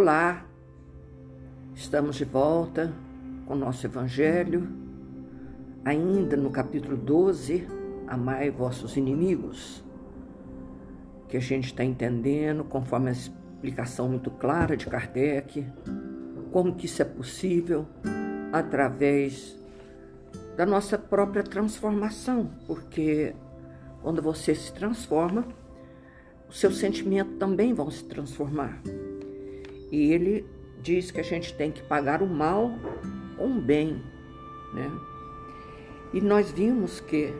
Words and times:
Olá, 0.00 0.46
estamos 1.74 2.16
de 2.16 2.24
volta 2.24 2.90
com 3.44 3.52
o 3.52 3.56
nosso 3.58 3.86
Evangelho, 3.86 4.66
ainda 5.84 6.38
no 6.38 6.48
capítulo 6.48 6.96
12, 6.96 7.68
Amai 8.08 8.50
vossos 8.50 8.96
inimigos, 8.96 9.84
que 11.28 11.36
a 11.36 11.40
gente 11.40 11.66
está 11.66 11.84
entendendo 11.84 12.64
conforme 12.64 13.10
a 13.10 13.12
explicação 13.12 14.08
muito 14.08 14.30
clara 14.30 14.74
de 14.74 14.86
Kardec, 14.86 15.66
como 16.50 16.74
que 16.74 16.86
isso 16.86 17.02
é 17.02 17.04
possível 17.04 17.86
através 18.54 19.54
da 20.56 20.64
nossa 20.64 20.96
própria 20.96 21.42
transformação, 21.42 22.50
porque 22.66 23.34
quando 24.00 24.22
você 24.22 24.54
se 24.54 24.72
transforma, 24.72 25.44
os 26.48 26.58
seus 26.58 26.78
sentimentos 26.78 27.36
também 27.36 27.74
vão 27.74 27.90
se 27.90 28.02
transformar. 28.02 28.80
E 29.90 30.12
ele 30.12 30.46
diz 30.82 31.10
que 31.10 31.20
a 31.20 31.24
gente 31.24 31.54
tem 31.54 31.70
que 31.70 31.82
pagar 31.82 32.22
o 32.22 32.26
mal 32.26 32.70
com 33.36 33.58
o 33.58 33.60
bem, 33.60 34.02
né? 34.72 34.90
E 36.12 36.20
nós 36.20 36.50
vimos 36.50 37.00
que 37.00 37.32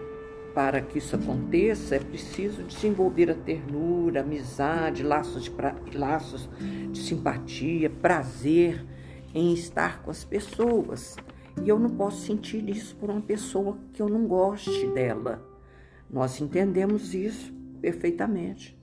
para 0.55 0.81
que 0.81 0.99
isso 0.99 1.15
aconteça 1.15 1.97
é 1.97 1.99
preciso 2.01 2.63
desenvolver 2.65 3.31
a 3.31 3.35
ternura, 3.35 4.21
amizade, 4.21 5.03
laços 5.03 5.45
de, 5.45 5.51
pra... 5.51 5.75
laços 5.95 6.49
de 6.91 6.99
simpatia, 6.99 7.89
prazer 7.89 8.85
em 9.35 9.53
estar 9.53 10.03
com 10.03 10.11
as 10.11 10.25
pessoas. 10.25 11.17
E 11.63 11.69
eu 11.69 11.79
não 11.79 11.91
posso 11.91 12.25
sentir 12.25 12.69
isso 12.69 12.97
por 12.97 13.11
uma 13.11 13.21
pessoa 13.21 13.79
que 13.93 14.03
eu 14.03 14.09
não 14.09 14.27
goste 14.27 14.87
dela. 14.89 15.45
Nós 16.09 16.41
entendemos 16.41 17.15
isso 17.15 17.53
perfeitamente. 17.81 18.79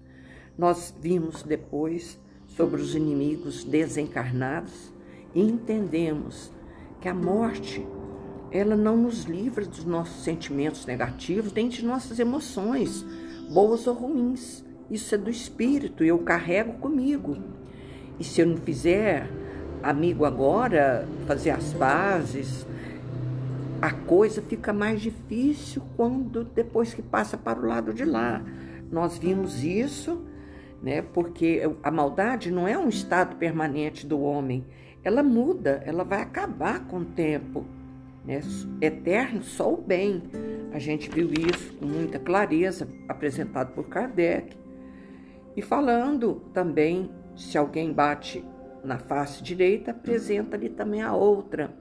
Nós 0.58 0.96
vimos 1.00 1.44
depois 1.44 2.20
sobre 2.58 2.82
os 2.82 2.96
inimigos 2.96 3.64
desencarnados 3.64 4.92
e 5.36 5.42
entendemos 5.42 6.52
que 7.00 7.08
a 7.08 7.14
morte 7.14 7.86
ela 8.52 8.76
não 8.76 8.98
nos 8.98 9.26
livra 9.26 9.64
dos 9.64 9.86
nossos 9.86 10.24
sentimentos 10.24 10.86
negativos, 10.88 11.54
nem 11.54 11.70
de 11.70 11.86
nossas 11.86 12.18
emoções, 12.18 13.06
boas 13.54 13.86
ou 13.86 13.94
ruins. 13.94 14.66
Isso 14.90 15.14
é 15.14 15.18
do 15.18 15.30
espírito, 15.30 16.04
eu 16.04 16.18
carrego 16.20 16.74
comigo. 16.74 17.38
E 18.20 18.24
se 18.24 18.42
eu 18.42 18.48
não 18.48 18.58
fizer, 18.58 19.30
amigo, 19.84 20.26
agora, 20.26 21.08
fazer 21.28 21.52
as 21.52 21.74
pazes, 21.74 22.66
a 23.80 23.92
coisa 23.92 24.42
fica 24.42 24.74
mais 24.74 25.02
difícil 25.02 25.84
quando 25.96 26.44
depois 26.44 26.94
que 26.94 27.02
passa 27.04 27.38
para 27.38 27.60
o 27.60 27.68
lado 27.68 27.94
de 27.94 28.06
lá. 28.06 28.42
Nós 28.90 29.18
vimos 29.18 29.64
isso 29.64 30.24
né? 30.82 31.02
Porque 31.02 31.62
a 31.84 31.92
maldade 31.92 32.52
não 32.52 32.68
é 32.68 32.78
um 32.78 32.90
estado 32.90 33.36
permanente 33.36 34.06
do 34.06 34.22
homem, 34.22 34.66
ela 35.04 35.24
muda, 35.24 35.82
ela 35.86 36.04
vai 36.04 36.22
acabar 36.22 36.86
com 36.88 37.00
o 37.00 37.06
tempo, 37.06 37.66
né? 38.26 38.42
Eterno 38.82 39.42
só 39.42 39.74
o 39.74 39.78
bem. 39.78 40.24
A 40.74 40.80
gente 40.80 41.10
viu 41.10 41.30
isso 41.32 41.74
com 41.76 41.86
muita 41.86 42.20
clareza 42.20 42.88
apresentado 43.08 43.74
por 43.74 43.88
Kardec. 43.88 44.58
E 45.56 45.62
falando 45.62 46.42
também, 46.54 47.10
se 47.36 47.58
alguém 47.58 47.94
bate 47.94 48.44
na 48.84 48.98
face 48.98 49.42
direita, 49.42 49.92
apresenta-lhe 49.92 50.70
também 50.70 51.02
a 51.02 51.16
outra. 51.16 51.74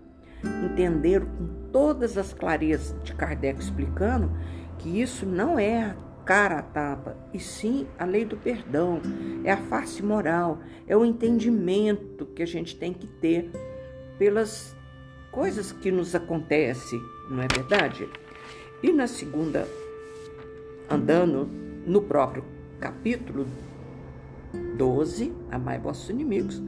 Entender 0.65 1.21
com 1.25 1.71
todas 1.73 2.17
as 2.17 2.33
clarezas 2.33 2.95
de 3.03 3.15
Kardec 3.15 3.61
explicando 3.61 4.31
que 4.79 5.01
isso 5.01 5.27
não 5.27 5.59
é 5.59 5.97
cara 6.27 6.59
a 6.59 6.63
tapa, 6.63 7.17
e 7.33 7.39
sim 7.39 7.87
a 7.97 8.05
lei 8.05 8.25
do 8.25 8.37
perdão, 8.37 9.01
é 9.45 9.53
a 9.53 9.57
face 9.57 10.03
moral, 10.03 10.59
é 10.87 10.97
o 10.97 11.05
entendimento 11.05 12.27
que 12.27 12.43
a 12.43 12.47
gente 12.47 12.77
tem 12.77 12.93
que 12.93 13.07
ter 13.07 13.49
pelas 14.19 14.77
coisas 15.31 15.71
que 15.71 15.93
nos 15.93 16.17
acontecem, 16.17 17.01
não 17.31 17.43
é 17.43 17.47
verdade? 17.47 18.09
E 18.83 18.93
na 18.93 19.07
segunda, 19.07 19.69
andando 20.91 21.49
no 21.87 22.03
próprio 22.03 22.45
capítulo 22.81 23.47
12, 24.77 25.33
Amai 25.49 25.79
vossos 25.79 26.11
inimigos, 26.11 26.61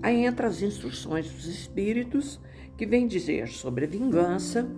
aí 0.00 0.24
entra 0.24 0.46
as 0.46 0.62
instruções 0.62 1.28
dos 1.28 1.46
espíritos 1.46 2.40
que 2.78 2.86
vem 2.86 3.08
dizer 3.08 3.48
sobre 3.48 3.84
a 3.84 3.88
vingança, 3.88 4.70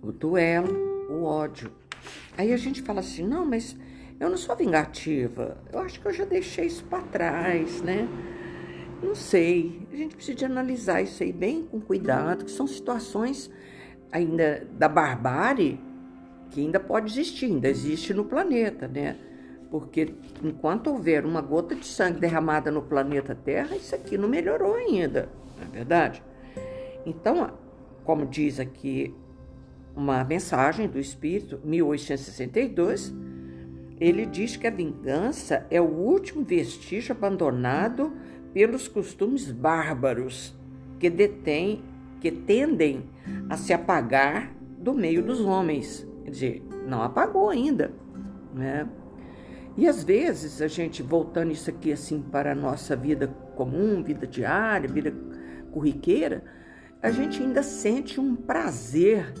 o 0.00 0.12
duelo, 0.12 1.08
o 1.10 1.24
ódio, 1.24 1.72
Aí 2.36 2.52
a 2.52 2.56
gente 2.56 2.82
fala 2.82 3.00
assim: 3.00 3.26
não, 3.26 3.44
mas 3.44 3.76
eu 4.18 4.30
não 4.30 4.36
sou 4.36 4.56
vingativa. 4.56 5.58
Eu 5.72 5.80
acho 5.80 6.00
que 6.00 6.06
eu 6.06 6.12
já 6.12 6.24
deixei 6.24 6.66
isso 6.66 6.84
para 6.84 7.02
trás, 7.02 7.82
né? 7.82 8.08
Não 9.02 9.14
sei. 9.14 9.86
A 9.92 9.96
gente 9.96 10.16
precisa 10.16 10.36
de 10.36 10.44
analisar 10.44 11.02
isso 11.02 11.22
aí 11.22 11.32
bem 11.32 11.64
com 11.64 11.80
cuidado, 11.80 12.44
que 12.44 12.50
são 12.50 12.66
situações 12.66 13.50
ainda 14.10 14.66
da 14.72 14.88
barbárie 14.88 15.80
que 16.50 16.60
ainda 16.60 16.80
pode 16.80 17.10
existir, 17.10 17.46
ainda 17.46 17.68
existe 17.68 18.14
no 18.14 18.24
planeta, 18.24 18.88
né? 18.88 19.16
Porque 19.70 20.14
enquanto 20.42 20.88
houver 20.88 21.24
uma 21.24 21.40
gota 21.40 21.74
de 21.74 21.84
sangue 21.84 22.20
derramada 22.20 22.70
no 22.70 22.82
planeta 22.82 23.34
Terra, 23.34 23.76
isso 23.76 23.94
aqui 23.94 24.16
não 24.16 24.28
melhorou 24.28 24.74
ainda, 24.74 25.28
não 25.56 25.66
é 25.66 25.70
verdade? 25.70 26.22
Então, 27.04 27.52
como 28.04 28.24
diz 28.24 28.60
aqui 28.60 29.14
uma 29.96 30.22
mensagem 30.22 30.86
do 30.86 30.98
Espírito, 30.98 31.58
1862, 31.64 33.14
ele 33.98 34.26
diz 34.26 34.56
que 34.56 34.66
a 34.66 34.70
vingança 34.70 35.66
é 35.70 35.80
o 35.80 35.86
último 35.86 36.44
vestígio 36.44 37.16
abandonado 37.16 38.12
pelos 38.52 38.86
costumes 38.86 39.50
bárbaros 39.50 40.54
que 41.00 41.08
detêm, 41.08 41.82
que 42.20 42.30
tendem 42.30 43.04
a 43.48 43.56
se 43.56 43.72
apagar 43.72 44.54
do 44.78 44.92
meio 44.92 45.22
dos 45.22 45.40
homens. 45.40 46.06
Quer 46.24 46.30
dizer, 46.30 46.62
não 46.86 47.02
apagou 47.02 47.48
ainda, 47.48 47.92
né? 48.54 48.86
E 49.76 49.86
às 49.86 50.02
vezes 50.02 50.62
a 50.62 50.68
gente 50.68 51.02
voltando 51.02 51.52
isso 51.52 51.68
aqui 51.68 51.92
assim 51.92 52.20
para 52.20 52.52
a 52.52 52.54
nossa 52.54 52.96
vida 52.96 53.28
comum, 53.54 54.02
vida 54.02 54.26
diária, 54.26 54.88
vida 54.88 55.14
corriqueira, 55.70 56.44
a 57.02 57.10
gente 57.10 57.42
ainda 57.42 57.62
sente 57.62 58.18
um 58.18 58.34
prazer 58.34 59.34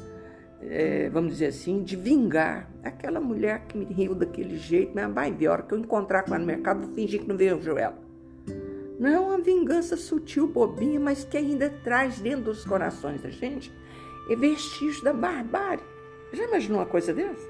é, 0.62 1.08
vamos 1.10 1.32
dizer 1.32 1.46
assim, 1.46 1.82
de 1.82 1.96
vingar 1.96 2.70
aquela 2.82 3.20
mulher 3.20 3.64
que 3.66 3.76
me 3.76 3.84
riu 3.84 4.14
daquele 4.14 4.56
jeito, 4.56 4.92
mas 4.94 5.12
vai 5.12 5.32
ver, 5.32 5.46
a 5.46 5.52
hora 5.52 5.62
que 5.62 5.74
eu 5.74 5.78
encontrar 5.78 6.22
com 6.22 6.30
ela 6.34 6.38
no 6.38 6.46
mercado, 6.46 6.86
vou 6.86 6.94
fingir 6.94 7.20
que 7.20 7.28
não 7.28 7.36
vejo 7.36 7.76
ela. 7.76 7.98
Não 8.98 9.10
é 9.10 9.18
uma 9.18 9.38
vingança 9.38 9.96
sutil, 9.96 10.46
bobinha, 10.48 10.98
mas 10.98 11.24
que 11.24 11.36
ainda 11.36 11.68
traz 11.84 12.18
dentro 12.18 12.44
dos 12.46 12.64
corações 12.64 13.20
da 13.22 13.28
gente 13.28 13.70
é 14.30 14.34
vestígio 14.34 15.04
da 15.04 15.12
barbárie. 15.12 15.84
Já 16.32 16.44
imaginou 16.44 16.80
uma 16.80 16.86
coisa 16.86 17.12
dessa? 17.12 17.46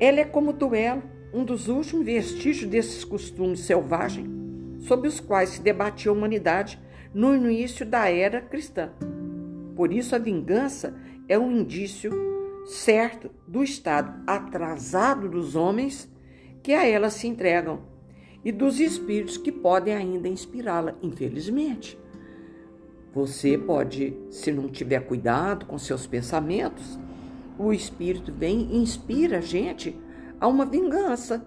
Ela 0.00 0.20
é 0.20 0.24
como 0.24 0.50
o 0.50 0.52
duelo, 0.52 1.02
um 1.32 1.44
dos 1.44 1.68
últimos 1.68 2.04
vestígios 2.04 2.70
desses 2.70 3.04
costumes 3.04 3.60
selvagens 3.60 4.28
sobre 4.80 5.08
os 5.08 5.20
quais 5.20 5.50
se 5.50 5.62
debatia 5.62 6.10
a 6.10 6.14
humanidade 6.14 6.78
no 7.12 7.34
início 7.34 7.84
da 7.84 8.08
era 8.10 8.40
cristã. 8.40 8.90
Por 9.78 9.92
isso, 9.92 10.16
a 10.16 10.18
vingança 10.18 10.92
é 11.28 11.38
um 11.38 11.52
indício 11.52 12.10
certo 12.66 13.30
do 13.46 13.62
estado 13.62 14.12
atrasado 14.26 15.28
dos 15.28 15.54
homens 15.54 16.10
que 16.64 16.72
a 16.72 16.84
ela 16.84 17.10
se 17.10 17.28
entregam 17.28 17.82
e 18.44 18.50
dos 18.50 18.80
espíritos 18.80 19.36
que 19.36 19.52
podem 19.52 19.94
ainda 19.94 20.26
inspirá-la, 20.26 20.96
infelizmente. 21.00 21.96
Você 23.14 23.56
pode, 23.56 24.16
se 24.32 24.50
não 24.50 24.68
tiver 24.68 24.98
cuidado 25.06 25.64
com 25.64 25.78
seus 25.78 26.08
pensamentos, 26.08 26.98
o 27.56 27.72
espírito 27.72 28.32
vem 28.32 28.72
e 28.72 28.78
inspira 28.78 29.38
a 29.38 29.40
gente 29.40 29.96
a 30.40 30.48
uma 30.48 30.66
vingança. 30.66 31.46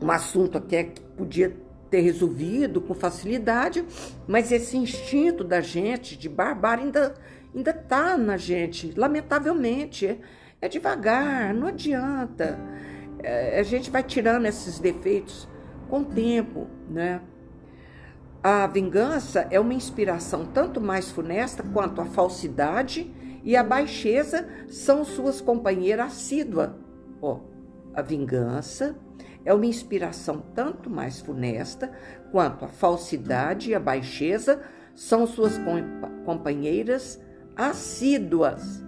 Um 0.00 0.08
assunto 0.08 0.58
até 0.58 0.84
que 0.84 1.00
podia 1.00 1.52
ter 1.90 2.00
resolvido 2.00 2.80
com 2.80 2.94
facilidade, 2.94 3.84
mas 4.28 4.52
esse 4.52 4.76
instinto 4.76 5.42
da 5.42 5.60
gente 5.60 6.16
de 6.16 6.28
barbárie 6.28 6.84
ainda 6.84 7.14
ainda 7.54 7.72
tá 7.72 8.16
na 8.16 8.36
gente, 8.36 8.92
lamentavelmente. 8.96 10.20
É, 10.60 10.68
devagar, 10.68 11.54
não 11.54 11.68
adianta. 11.68 12.58
É, 13.18 13.58
a 13.58 13.62
gente 13.62 13.90
vai 13.90 14.02
tirando 14.02 14.46
esses 14.46 14.78
defeitos 14.78 15.48
com 15.88 16.00
o 16.00 16.04
tempo, 16.04 16.66
né? 16.88 17.20
A 18.42 18.66
vingança 18.66 19.46
é 19.50 19.58
uma 19.60 19.74
inspiração 19.74 20.46
tanto 20.46 20.80
mais 20.80 21.10
funesta 21.10 21.62
quanto 21.62 22.00
a 22.00 22.06
falsidade 22.06 23.12
e 23.42 23.56
a 23.56 23.62
baixeza 23.62 24.48
são 24.68 25.04
suas 25.04 25.40
companheiras 25.40 26.06
assíduas. 26.06 26.70
Ó, 27.20 27.40
a 27.94 28.00
vingança 28.00 28.96
é 29.44 29.54
uma 29.54 29.66
inspiração 29.66 30.42
tanto 30.54 30.90
mais 30.90 31.20
funesta 31.20 31.90
quanto 32.30 32.64
a 32.64 32.68
falsidade 32.68 33.70
e 33.70 33.74
a 33.74 33.80
baixeza 33.80 34.60
são 34.94 35.26
suas 35.26 35.54
companheiras 36.24 37.20
assíduas. 37.56 38.84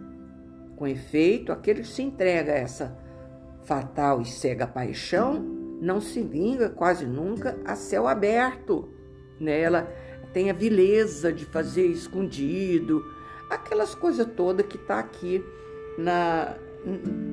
Com 0.76 0.86
efeito, 0.86 1.52
aquele 1.52 1.80
que 1.82 1.88
se 1.88 2.02
entrega 2.02 2.52
a 2.52 2.56
essa 2.56 2.96
fatal 3.62 4.20
e 4.20 4.26
cega 4.26 4.66
paixão 4.66 5.42
não 5.80 6.00
se 6.00 6.22
vinga 6.22 6.68
quase 6.68 7.04
nunca 7.06 7.58
a 7.64 7.74
céu 7.74 8.06
aberto. 8.06 8.88
Né? 9.40 9.60
Ela 9.60 9.92
tem 10.32 10.50
a 10.50 10.54
vileza 10.54 11.32
de 11.32 11.44
fazer 11.44 11.86
escondido, 11.86 13.04
aquelas 13.50 13.94
coisas 13.94 14.26
todas 14.36 14.66
que 14.66 14.76
está 14.76 14.98
aqui 14.98 15.44
na. 15.98 16.54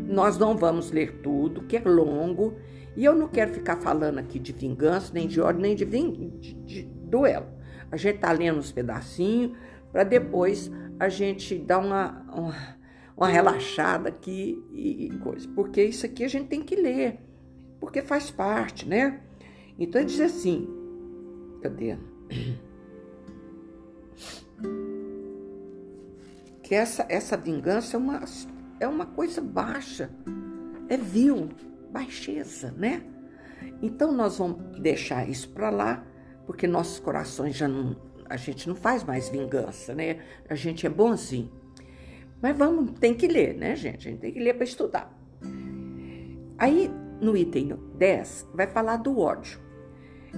Nós 0.07 0.37
não 0.37 0.55
vamos 0.55 0.91
ler 0.91 1.21
tudo, 1.21 1.63
que 1.63 1.77
é 1.77 1.81
longo, 1.81 2.55
e 2.95 3.05
eu 3.05 3.15
não 3.15 3.27
quero 3.27 3.53
ficar 3.53 3.77
falando 3.77 4.19
aqui 4.19 4.39
de 4.39 4.51
vingança, 4.51 5.13
nem 5.13 5.27
de 5.27 5.39
ódio, 5.39 5.61
nem 5.61 5.75
de, 5.75 5.85
ving... 5.85 6.29
de, 6.39 6.53
de 6.53 6.81
duelo. 6.83 7.47
A 7.91 7.97
gente 7.97 8.15
está 8.15 8.31
lendo 8.31 8.59
uns 8.59 8.71
pedacinhos 8.71 9.57
para 9.91 10.03
depois 10.03 10.71
a 10.99 11.09
gente 11.09 11.57
dar 11.57 11.79
uma, 11.79 12.25
uma, 12.31 12.55
uma 13.17 13.27
relaxada 13.27 14.09
aqui 14.09 14.63
e, 14.71 15.05
e 15.07 15.17
coisa. 15.19 15.47
Porque 15.55 15.83
isso 15.83 16.05
aqui 16.05 16.23
a 16.23 16.27
gente 16.27 16.47
tem 16.47 16.61
que 16.61 16.75
ler, 16.75 17.19
porque 17.79 18.01
faz 18.01 18.29
parte, 18.29 18.87
né? 18.87 19.21
Então 19.77 20.03
diz 20.03 20.19
assim, 20.19 20.67
cadê? 21.61 21.97
Que 26.61 26.75
essa, 26.75 27.05
essa 27.09 27.35
vingança 27.35 27.97
é 27.97 27.99
uma, 27.99 28.23
é 28.79 28.87
uma 28.87 29.05
coisa 29.05 29.41
baixa, 29.41 30.09
é 30.87 30.97
vil, 30.97 31.49
baixeza, 31.91 32.73
né? 32.77 33.03
Então 33.81 34.11
nós 34.11 34.37
vamos 34.37 34.79
deixar 34.79 35.27
isso 35.27 35.49
para 35.49 35.69
lá, 35.69 36.03
porque 36.45 36.67
nossos 36.67 36.99
corações 36.99 37.55
já 37.55 37.67
não. 37.67 37.95
A 38.29 38.37
gente 38.37 38.67
não 38.67 38.75
faz 38.75 39.03
mais 39.03 39.29
vingança, 39.29 39.93
né? 39.93 40.19
A 40.47 40.55
gente 40.55 40.85
é 40.85 40.89
bonzinho. 40.89 41.51
Mas 42.41 42.55
vamos, 42.55 42.91
tem 42.99 43.13
que 43.13 43.27
ler, 43.27 43.55
né, 43.55 43.75
gente? 43.75 44.07
A 44.07 44.11
gente 44.11 44.19
tem 44.19 44.31
que 44.31 44.39
ler 44.39 44.53
para 44.53 44.63
estudar. 44.63 45.13
Aí, 46.57 46.91
no 47.19 47.35
item 47.35 47.77
10, 47.95 48.49
vai 48.53 48.67
falar 48.67 48.97
do 48.97 49.19
ódio. 49.19 49.59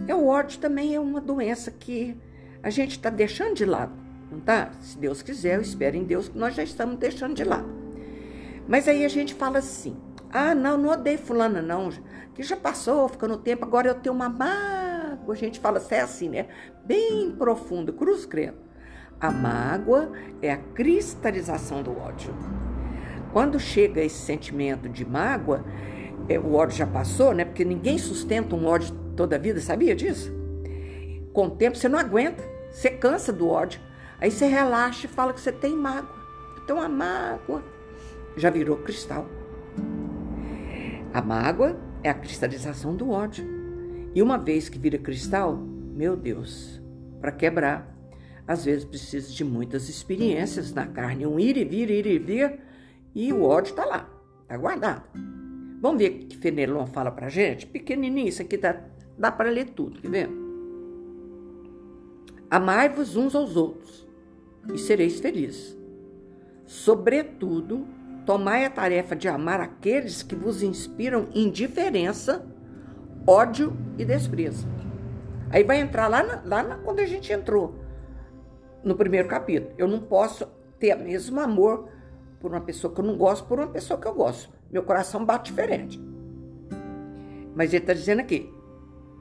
E 0.07 0.13
o 0.13 0.25
ódio 0.25 0.59
também 0.59 0.95
é 0.95 0.99
uma 0.99 1.19
doença 1.19 1.69
que 1.69 2.17
a 2.63 2.69
gente 2.69 2.91
está 2.91 3.09
deixando 3.09 3.55
de 3.55 3.65
lado, 3.65 3.93
não 4.31 4.39
tá? 4.39 4.71
Se 4.79 4.97
Deus 4.97 5.21
quiser, 5.21 5.57
eu 5.57 5.61
espero 5.61 5.97
em 5.97 6.03
Deus 6.03 6.29
que 6.29 6.37
nós 6.37 6.55
já 6.55 6.63
estamos 6.63 6.97
deixando 6.97 7.35
de 7.35 7.43
lado. 7.43 7.80
Mas 8.67 8.87
aí 8.87 9.03
a 9.03 9.09
gente 9.09 9.33
fala 9.33 9.59
assim: 9.59 9.95
ah, 10.31 10.55
não, 10.55 10.77
não 10.77 10.91
odeio 10.91 11.17
fulana, 11.17 11.61
não, 11.61 11.89
que 12.33 12.41
já 12.41 12.55
passou, 12.55 13.07
ficando 13.09 13.37
tempo, 13.37 13.65
agora 13.65 13.89
eu 13.89 13.95
tenho 13.95 14.15
uma 14.15 14.29
mágoa. 14.29 15.33
A 15.33 15.37
gente 15.37 15.59
fala 15.59 15.77
assim, 15.77 15.95
é 15.95 16.01
assim, 16.01 16.29
né? 16.29 16.47
Bem 16.85 17.31
profundo, 17.31 17.93
cruz 17.93 18.25
credo. 18.25 18.57
A 19.19 19.29
mágoa 19.29 20.11
é 20.41 20.51
a 20.51 20.57
cristalização 20.57 21.83
do 21.83 21.95
ódio. 21.97 22.33
Quando 23.31 23.59
chega 23.59 24.01
esse 24.01 24.17
sentimento 24.17 24.89
de 24.89 25.05
mágoa, 25.05 25.63
é, 26.27 26.39
o 26.39 26.53
ódio 26.55 26.77
já 26.77 26.87
passou, 26.87 27.33
né? 27.33 27.45
Porque 27.45 27.63
ninguém 27.63 27.97
sustenta 27.97 28.55
um 28.55 28.65
ódio 28.65 28.95
toda 29.15 29.35
a 29.35 29.39
vida, 29.39 29.59
sabia 29.59 29.95
disso? 29.95 30.33
Com 31.33 31.47
o 31.47 31.51
tempo 31.51 31.77
você 31.77 31.87
não 31.87 31.99
aguenta, 31.99 32.43
você 32.71 32.89
cansa 32.89 33.31
do 33.31 33.47
ódio. 33.47 33.81
Aí 34.19 34.31
você 34.31 34.45
relaxa 34.45 35.05
e 35.05 35.09
fala 35.09 35.33
que 35.33 35.41
você 35.41 35.51
tem 35.51 35.75
mágoa. 35.75 36.15
Então 36.63 36.81
a 36.81 36.87
mágoa 36.89 37.63
já 38.35 38.49
virou 38.49 38.77
cristal. 38.77 39.27
A 41.13 41.21
mágoa 41.21 41.77
é 42.03 42.09
a 42.09 42.13
cristalização 42.13 42.95
do 42.95 43.09
ódio. 43.09 43.45
E 44.13 44.21
uma 44.21 44.37
vez 44.37 44.69
que 44.69 44.79
vira 44.79 44.97
cristal, 44.97 45.55
meu 45.55 46.15
Deus, 46.15 46.81
para 47.19 47.31
quebrar, 47.31 47.95
às 48.47 48.65
vezes 48.65 48.83
precisa 48.83 49.31
de 49.31 49.43
muitas 49.43 49.87
experiências 49.87 50.73
na 50.73 50.85
carne, 50.85 51.25
um 51.25 51.39
ir 51.39 51.57
e 51.57 51.63
vir, 51.63 51.89
ir 51.89 52.05
e 52.05 52.19
vir, 52.19 52.59
e 53.13 53.31
o 53.31 53.43
ódio 53.43 53.71
está 53.71 53.85
lá, 53.85 54.09
está 54.41 54.57
guardado. 54.57 55.03
Vamos 55.81 56.01
ver 56.01 56.09
o 56.09 56.27
que 56.27 56.37
Fenelon 56.37 56.85
fala 56.85 57.11
para 57.11 57.29
gente? 57.29 57.65
Pequenininho, 57.65 58.27
isso 58.27 58.41
aqui 58.41 58.57
dá, 58.57 58.81
dá 59.17 59.31
para 59.31 59.49
ler 59.49 59.69
tudo, 59.69 60.01
quer 60.01 60.09
ver? 60.09 60.29
Amai-vos 62.49 63.15
uns 63.15 63.33
aos 63.33 63.55
outros 63.55 64.07
e 64.73 64.77
sereis 64.77 65.19
felizes. 65.19 65.77
Sobretudo, 66.65 67.87
tomai 68.31 68.63
a 68.63 68.69
tarefa 68.69 69.13
de 69.13 69.27
amar 69.27 69.59
aqueles 69.59 70.23
que 70.23 70.33
vos 70.33 70.63
inspiram 70.63 71.27
indiferença, 71.35 72.45
ódio 73.27 73.75
e 73.97 74.05
desprezo. 74.05 74.65
Aí 75.49 75.65
vai 75.65 75.81
entrar 75.81 76.07
lá, 76.07 76.23
na, 76.23 76.41
lá 76.45 76.63
na, 76.63 76.77
quando 76.77 77.01
a 77.01 77.05
gente 77.05 77.33
entrou 77.33 77.75
no 78.85 78.95
primeiro 78.95 79.27
capítulo. 79.27 79.73
Eu 79.77 79.85
não 79.85 79.99
posso 79.99 80.47
ter 80.79 80.95
o 80.95 81.03
mesmo 81.03 81.41
amor 81.41 81.89
por 82.39 82.51
uma 82.51 82.61
pessoa 82.61 82.93
que 82.93 83.01
eu 83.01 83.03
não 83.03 83.17
gosto 83.17 83.45
por 83.45 83.59
uma 83.59 83.67
pessoa 83.67 83.99
que 83.99 84.07
eu 84.07 84.13
gosto. 84.13 84.49
Meu 84.71 84.83
coração 84.83 85.25
bate 85.25 85.51
diferente. 85.51 86.01
Mas 87.53 87.73
ele 87.73 87.83
está 87.83 87.93
dizendo 87.93 88.21
aqui: 88.21 88.49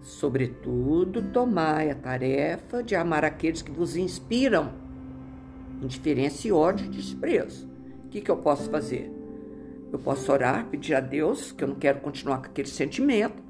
sobretudo, 0.02 1.32
tomai 1.32 1.90
a 1.90 1.96
tarefa 1.96 2.80
de 2.80 2.94
amar 2.94 3.24
aqueles 3.24 3.60
que 3.60 3.72
vos 3.72 3.96
inspiram 3.96 4.70
indiferença 5.82 6.46
e 6.46 6.52
ódio 6.52 6.86
e 6.86 6.90
desprezo. 6.90 7.69
O 8.10 8.12
que, 8.12 8.20
que 8.20 8.30
eu 8.32 8.38
posso 8.38 8.68
fazer? 8.68 9.08
Eu 9.92 9.98
posso 10.00 10.32
orar, 10.32 10.66
pedir 10.66 10.96
a 10.96 11.00
Deus 11.00 11.52
que 11.52 11.62
eu 11.62 11.68
não 11.68 11.76
quero 11.76 12.00
continuar 12.00 12.38
com 12.38 12.46
aquele 12.46 12.66
sentimento 12.66 13.40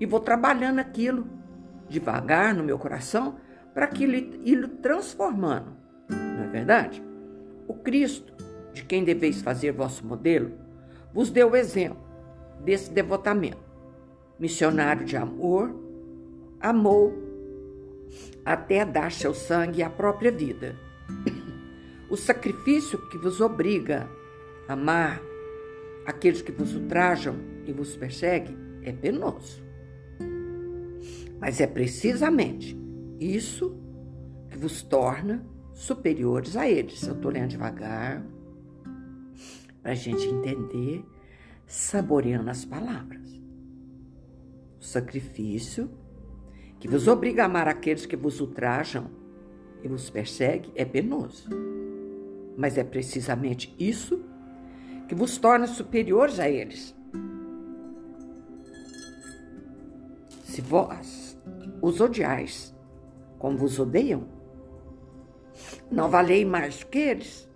e 0.00 0.04
vou 0.04 0.18
trabalhando 0.18 0.80
aquilo 0.80 1.24
devagar 1.88 2.52
no 2.52 2.64
meu 2.64 2.76
coração 2.80 3.36
para 3.72 3.84
aquilo 3.84 4.16
ir 4.16 4.66
transformando. 4.82 5.76
Não 6.08 6.42
é 6.42 6.48
verdade? 6.48 7.00
O 7.68 7.74
Cristo, 7.74 8.34
de 8.72 8.84
quem 8.84 9.04
deveis 9.04 9.40
fazer 9.40 9.70
vosso 9.70 10.04
modelo, 10.04 10.50
vos 11.14 11.30
deu 11.30 11.52
o 11.52 11.56
exemplo 11.56 12.02
desse 12.64 12.90
devotamento. 12.90 13.70
Missionário 14.36 15.04
de 15.04 15.16
amor, 15.16 15.72
amou 16.58 17.16
até 18.44 18.84
dar 18.84 19.12
seu 19.12 19.32
sangue 19.32 19.78
e 19.78 19.84
a 19.84 19.88
própria 19.88 20.32
vida. 20.32 20.74
O 22.10 22.16
sacrifício 22.16 22.98
que 23.08 23.16
vos 23.16 23.40
obriga 23.40 24.10
a 24.66 24.72
amar 24.72 25.22
aqueles 26.04 26.42
que 26.42 26.50
vos 26.50 26.74
ultrajam 26.74 27.36
e 27.64 27.72
vos 27.72 27.96
perseguem 27.96 28.58
é 28.82 28.90
penoso. 28.90 29.62
Mas 31.38 31.60
é 31.60 31.68
precisamente 31.68 32.76
isso 33.20 33.76
que 34.50 34.58
vos 34.58 34.82
torna 34.82 35.46
superiores 35.72 36.56
a 36.56 36.68
eles. 36.68 37.00
Eu 37.06 37.14
estou 37.14 37.30
lendo 37.30 37.50
devagar 37.50 38.26
para 39.80 39.92
a 39.92 39.94
gente 39.94 40.26
entender, 40.26 41.04
saboreando 41.64 42.50
as 42.50 42.64
palavras. 42.64 43.40
O 44.80 44.84
sacrifício 44.84 45.88
que 46.80 46.88
vos 46.88 47.06
obriga 47.06 47.44
a 47.44 47.46
amar 47.46 47.68
aqueles 47.68 48.04
que 48.04 48.16
vos 48.16 48.40
ultrajam 48.40 49.08
e 49.80 49.86
vos 49.86 50.10
persegue 50.10 50.72
é 50.74 50.84
penoso. 50.84 51.48
Mas 52.60 52.76
é 52.76 52.84
precisamente 52.84 53.74
isso 53.78 54.22
que 55.08 55.14
vos 55.14 55.38
torna 55.38 55.66
superiores 55.66 56.38
a 56.38 56.46
eles. 56.46 56.94
Se 60.44 60.60
vós 60.60 61.40
os 61.80 62.02
odiais 62.02 62.76
como 63.38 63.56
vos 63.56 63.78
odeiam, 63.78 64.28
não 65.90 66.10
valei 66.10 66.44
mais 66.44 66.84
que 66.84 66.98
eles. 66.98 67.50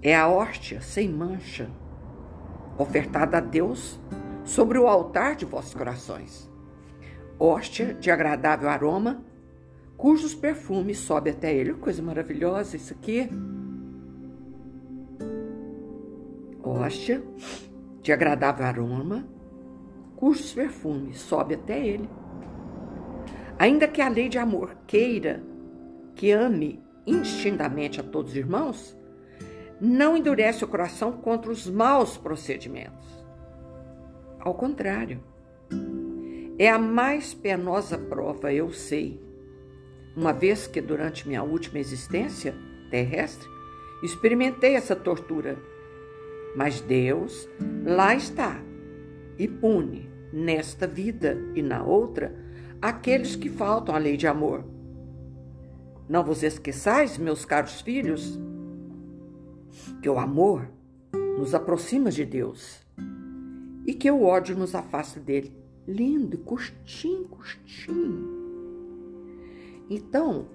É 0.00 0.14
a 0.14 0.28
hóstia 0.28 0.80
sem 0.80 1.08
mancha, 1.08 1.68
ofertada 2.78 3.38
a 3.38 3.40
Deus 3.40 3.98
sobre 4.44 4.78
o 4.78 4.86
altar 4.86 5.34
de 5.34 5.44
vossos 5.44 5.74
corações. 5.74 6.48
Hóstia 7.36 7.94
de 7.94 8.12
agradável 8.12 8.68
aroma, 8.68 9.24
cujos 9.98 10.34
perfumes 10.34 10.98
sobe 10.98 11.28
até 11.30 11.54
ele. 11.54 11.74
Coisa 11.74 12.02
maravilhosa 12.02 12.76
isso 12.76 12.94
aqui. 12.94 13.28
Hóstia 16.62 17.22
de 18.00 18.12
agradável 18.12 18.64
aroma, 18.64 19.28
cujos 20.16 20.54
perfumes 20.54 21.18
sobe 21.18 21.54
até 21.54 21.86
ele. 21.86 22.08
Ainda 23.58 23.86
que 23.86 24.00
a 24.00 24.08
lei 24.08 24.30
de 24.30 24.38
amor 24.38 24.74
queira 24.86 25.42
que 26.14 26.30
ame 26.30 26.82
indistintamente 27.08 28.00
a 28.00 28.04
todos 28.04 28.32
os 28.32 28.36
irmãos, 28.36 28.96
não 29.80 30.16
endurece 30.16 30.64
o 30.64 30.68
coração 30.68 31.12
contra 31.12 31.50
os 31.50 31.68
maus 31.68 32.16
procedimentos. 32.18 33.24
Ao 34.38 34.54
contrário, 34.54 35.22
é 36.58 36.68
a 36.68 36.78
mais 36.78 37.32
penosa 37.32 37.96
prova, 37.96 38.52
eu 38.52 38.70
sei, 38.70 39.20
uma 40.18 40.32
vez 40.32 40.66
que 40.66 40.80
durante 40.80 41.28
minha 41.28 41.44
última 41.44 41.78
existência 41.78 42.52
terrestre 42.90 43.48
experimentei 44.02 44.74
essa 44.74 44.96
tortura. 44.96 45.56
Mas 46.56 46.80
Deus 46.80 47.48
lá 47.86 48.16
está 48.16 48.60
e 49.38 49.46
pune 49.46 50.10
nesta 50.32 50.88
vida 50.88 51.38
e 51.54 51.62
na 51.62 51.84
outra 51.84 52.34
aqueles 52.82 53.36
que 53.36 53.48
faltam 53.48 53.94
à 53.94 53.98
lei 53.98 54.16
de 54.16 54.26
amor. 54.26 54.64
Não 56.08 56.24
vos 56.24 56.42
esqueçais, 56.42 57.16
meus 57.16 57.44
caros 57.44 57.80
filhos, 57.80 58.40
que 60.02 60.08
o 60.08 60.18
amor 60.18 60.68
nos 61.38 61.54
aproxima 61.54 62.10
de 62.10 62.24
Deus 62.24 62.84
e 63.86 63.94
que 63.94 64.10
o 64.10 64.24
ódio 64.24 64.56
nos 64.56 64.74
afaste 64.74 65.20
dele. 65.20 65.56
Lindo, 65.86 66.38
curtinho, 66.38 67.28
curtinho. 67.28 68.47
Então, 69.90 70.46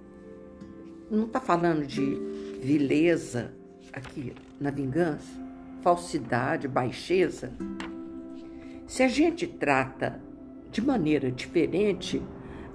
não 1.10 1.25
está 1.25 1.40
falando 1.40 1.86
de 1.86 2.16
vileza 2.62 3.54
aqui 3.92 4.34
na 4.60 4.72
vingança, 4.72 5.32
falsidade, 5.82 6.68
baixeza. 6.68 7.52
Se 8.88 9.04
a 9.04 9.08
gente 9.08 9.48
trata 9.48 10.22
de 10.72 10.82
maneira 10.82 11.32
diferente, 11.32 12.22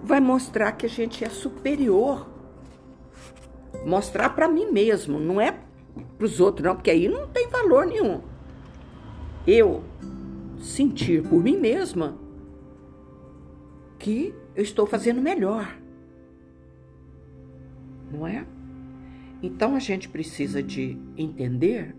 vai 0.03 0.21
mostrar 0.21 0.73
que 0.73 0.87
a 0.87 0.89
gente 0.89 1.25
é 1.25 1.29
superior. 1.29 2.29
Mostrar 3.85 4.31
para 4.31 4.49
mim 4.49 4.71
mesmo, 4.71 5.19
não 5.19 5.41
é 5.41 5.53
para 6.17 6.25
os 6.25 6.41
outros, 6.41 6.67
não, 6.67 6.75
porque 6.75 6.91
aí 6.91 7.09
não 7.09 7.29
tem 7.29 7.49
valor 7.49 7.87
nenhum. 7.87 8.21
Eu 9.47 9.83
sentir 10.61 11.23
por 11.23 11.43
mim 11.43 11.57
mesma 11.57 12.19
que 13.99 14.35
eu 14.55 14.63
estou 14.63 14.87
fazendo 14.87 15.21
melhor. 15.21 15.77
Não 18.11 18.27
é? 18.27 18.45
Então 19.43 19.75
a 19.75 19.79
gente 19.79 20.09
precisa 20.09 20.63
de 20.63 20.99
entender 21.17 21.95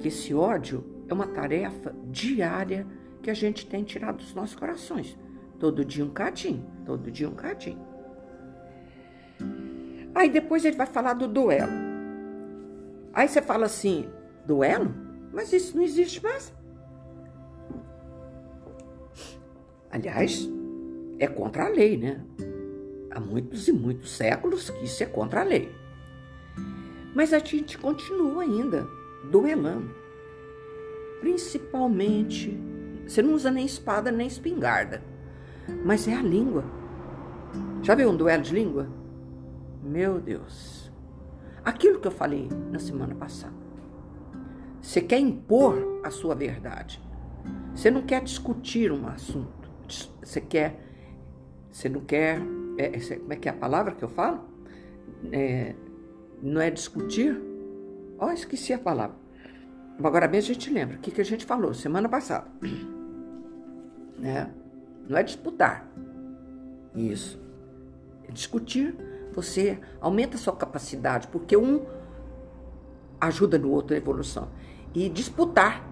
que 0.00 0.08
esse 0.08 0.32
ódio 0.34 0.84
é 1.08 1.14
uma 1.14 1.26
tarefa 1.26 1.94
diária 2.10 2.86
que 3.22 3.30
a 3.30 3.34
gente 3.34 3.66
tem 3.66 3.84
tirado 3.84 4.16
dos 4.16 4.34
nossos 4.34 4.56
corações. 4.56 5.16
Todo 5.58 5.84
dia 5.84 6.04
um 6.04 6.10
cadinho, 6.10 6.64
todo 6.84 7.10
dia 7.10 7.28
um 7.28 7.34
cadinho. 7.34 7.80
Aí 10.14 10.28
depois 10.28 10.64
ele 10.64 10.76
vai 10.76 10.86
falar 10.86 11.14
do 11.14 11.28
duelo. 11.28 11.72
Aí 13.12 13.28
você 13.28 13.40
fala 13.40 13.66
assim: 13.66 14.08
duelo? 14.46 14.92
Mas 15.32 15.52
isso 15.52 15.76
não 15.76 15.84
existe 15.84 16.22
mais. 16.22 16.52
Aliás, 19.90 20.48
é 21.18 21.26
contra 21.26 21.66
a 21.66 21.68
lei, 21.68 21.96
né? 21.96 22.20
Há 23.14 23.20
muitos 23.20 23.68
e 23.68 23.72
muitos 23.72 24.10
séculos 24.10 24.70
que 24.70 24.84
isso 24.84 25.02
é 25.02 25.06
contra 25.06 25.40
a 25.40 25.44
lei. 25.44 25.70
Mas 27.14 27.32
a 27.32 27.38
gente 27.38 27.76
continua 27.76 28.42
ainda 28.42 28.88
duelando. 29.30 29.94
Principalmente, 31.20 32.58
você 33.06 33.20
não 33.20 33.34
usa 33.34 33.50
nem 33.50 33.66
espada 33.66 34.10
nem 34.10 34.26
espingarda, 34.26 35.02
mas 35.84 36.08
é 36.08 36.14
a 36.14 36.22
língua. 36.22 36.64
Já 37.82 37.94
viu 37.94 38.10
um 38.10 38.16
duelo 38.16 38.42
de 38.42 38.54
língua? 38.54 38.88
Meu 39.82 40.20
Deus. 40.20 40.90
Aquilo 41.64 42.00
que 42.00 42.08
eu 42.08 42.12
falei 42.12 42.48
na 42.70 42.78
semana 42.78 43.14
passada. 43.14 43.54
Você 44.80 45.00
quer 45.00 45.18
impor 45.18 46.00
a 46.02 46.10
sua 46.10 46.34
verdade. 46.34 47.00
Você 47.74 47.90
não 47.90 48.02
quer 48.02 48.22
discutir 48.22 48.90
um 48.90 49.06
assunto. 49.06 49.70
Você 50.22 50.40
quer. 50.40 50.80
Você 51.70 51.88
não 51.88 52.00
quer. 52.00 52.40
É, 52.78 52.96
é, 52.96 53.16
como 53.16 53.32
é 53.32 53.36
que 53.36 53.48
é 53.48 53.52
a 53.52 53.54
palavra 53.54 53.94
que 53.94 54.02
eu 54.02 54.08
falo? 54.08 54.40
É, 55.30 55.74
não 56.42 56.60
é 56.60 56.70
discutir? 56.70 57.40
Ó, 58.18 58.26
oh, 58.26 58.30
esqueci 58.30 58.72
a 58.72 58.78
palavra. 58.78 59.16
Agora 60.02 60.26
mesmo 60.26 60.50
a 60.50 60.54
gente 60.54 60.70
lembra 60.70 60.96
o 60.96 61.00
que, 61.00 61.10
que 61.10 61.20
a 61.20 61.24
gente 61.24 61.44
falou 61.44 61.74
semana 61.74 62.08
passada. 62.08 62.50
Né? 64.18 64.48
Não 65.08 65.18
é 65.18 65.22
disputar. 65.24 65.90
Isso. 66.94 67.40
É 68.28 68.30
discutir. 68.30 68.94
Você 69.32 69.80
aumenta 70.00 70.36
a 70.36 70.38
sua 70.38 70.54
capacidade, 70.54 71.26
porque 71.26 71.56
um 71.56 71.84
ajuda 73.20 73.58
no 73.58 73.70
outro 73.70 73.94
na 73.94 74.00
evolução. 74.00 74.48
E 74.94 75.08
disputar 75.08 75.84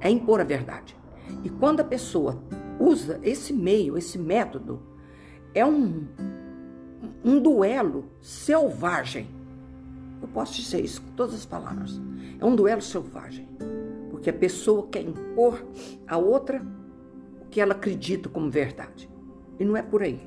é 0.00 0.10
impor 0.10 0.40
a 0.40 0.44
verdade. 0.44 0.94
E 1.42 1.48
quando 1.48 1.80
a 1.80 1.84
pessoa 1.84 2.42
usa 2.78 3.18
esse 3.22 3.54
meio, 3.54 3.96
esse 3.96 4.18
método, 4.18 4.82
é 5.54 5.64
um, 5.64 6.06
um 7.24 7.40
duelo 7.40 8.06
selvagem. 8.20 9.28
Eu 10.20 10.28
posso 10.28 10.54
dizer 10.54 10.84
isso 10.84 11.02
com 11.02 11.10
todas 11.12 11.34
as 11.34 11.44
palavras. 11.44 12.00
É 12.40 12.44
um 12.44 12.54
duelo 12.54 12.82
selvagem. 12.82 13.48
Porque 14.10 14.30
a 14.30 14.32
pessoa 14.32 14.86
quer 14.88 15.02
impor 15.02 15.64
a 16.06 16.16
outra 16.16 16.62
o 17.40 17.46
que 17.46 17.60
ela 17.60 17.72
acredita 17.72 18.28
como 18.28 18.50
verdade. 18.50 19.10
E 19.58 19.64
não 19.64 19.76
é 19.76 19.82
por 19.82 20.02
aí. 20.02 20.20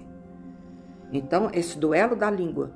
Então, 1.12 1.50
esse 1.54 1.78
duelo 1.78 2.16
da 2.16 2.30
língua 2.30 2.76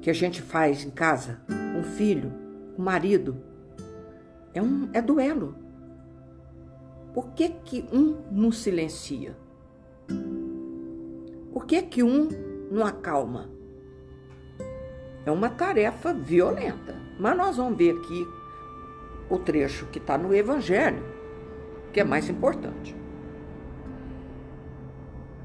que 0.00 0.10
a 0.10 0.12
gente 0.12 0.42
faz 0.42 0.84
em 0.84 0.90
casa, 0.90 1.40
com 1.46 1.80
o 1.80 1.84
filho, 1.84 2.32
com 2.74 2.82
o 2.82 2.84
marido, 2.84 3.36
é 4.52 4.60
um 4.60 4.88
é 4.92 5.00
duelo. 5.00 5.54
Por 7.14 7.30
que, 7.32 7.48
que 7.48 7.84
um 7.92 8.16
não 8.30 8.52
silencia? 8.52 9.36
Por 11.52 11.66
que, 11.66 11.82
que 11.82 12.02
um 12.02 12.28
não 12.70 12.86
acalma? 12.86 13.50
É 15.24 15.30
uma 15.30 15.50
tarefa 15.50 16.12
violenta. 16.12 16.96
Mas 17.18 17.36
nós 17.36 17.56
vamos 17.56 17.76
ver 17.76 17.96
aqui 17.96 18.26
o 19.28 19.38
trecho 19.38 19.86
que 19.86 19.98
está 19.98 20.16
no 20.16 20.34
Evangelho, 20.34 21.02
que 21.92 22.00
é 22.00 22.04
mais 22.04 22.28
importante. 22.28 22.96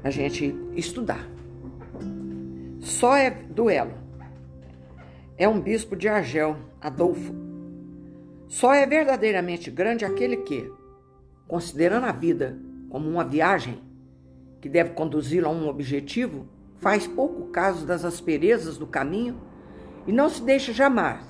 A 0.02 0.10
gente 0.10 0.56
estudar. 0.74 1.28
Só 2.80 3.16
é 3.16 3.30
duelo. 3.30 3.94
É 5.36 5.48
um 5.48 5.60
bispo 5.60 5.94
de 5.96 6.08
Argel, 6.08 6.56
Adolfo. 6.80 7.34
Só 8.48 8.72
é 8.72 8.86
verdadeiramente 8.86 9.70
grande 9.70 10.04
aquele 10.04 10.38
que, 10.38 10.72
considerando 11.46 12.06
a 12.06 12.12
vida 12.12 12.56
como 12.88 13.08
uma 13.08 13.24
viagem 13.24 13.82
que 14.66 14.70
deve 14.70 14.90
conduzi-lo 14.90 15.46
a 15.46 15.50
um 15.50 15.68
objetivo, 15.68 16.44
faz 16.74 17.06
pouco 17.06 17.52
caso 17.52 17.86
das 17.86 18.04
asperezas 18.04 18.76
do 18.76 18.84
caminho 18.84 19.40
e 20.08 20.10
não 20.10 20.28
se 20.28 20.42
deixa 20.42 20.72
jamais 20.72 21.20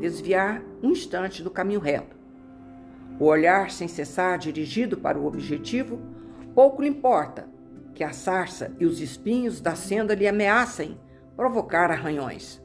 desviar 0.00 0.60
um 0.82 0.90
instante 0.90 1.40
do 1.40 1.52
caminho 1.52 1.78
reto. 1.78 2.16
O 3.20 3.26
olhar 3.26 3.70
sem 3.70 3.86
cessar 3.86 4.38
dirigido 4.38 4.96
para 4.96 5.16
o 5.16 5.24
objetivo, 5.24 6.00
pouco 6.52 6.82
lhe 6.82 6.88
importa 6.88 7.48
que 7.94 8.02
a 8.02 8.12
sarça 8.12 8.74
e 8.80 8.84
os 8.84 9.00
espinhos 9.00 9.60
da 9.60 9.76
senda 9.76 10.12
lhe 10.12 10.26
ameacem 10.26 10.98
provocar 11.36 11.92
arranhões. 11.92 12.60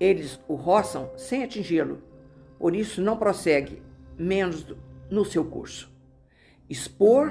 Eles 0.00 0.40
o 0.48 0.56
roçam 0.56 1.08
sem 1.16 1.44
atingi-lo, 1.44 2.02
por 2.58 2.74
isso 2.74 3.00
não 3.00 3.16
prossegue 3.16 3.80
menos 4.18 4.66
no 5.08 5.24
seu 5.24 5.44
curso 5.44 5.94
expor 6.68 7.30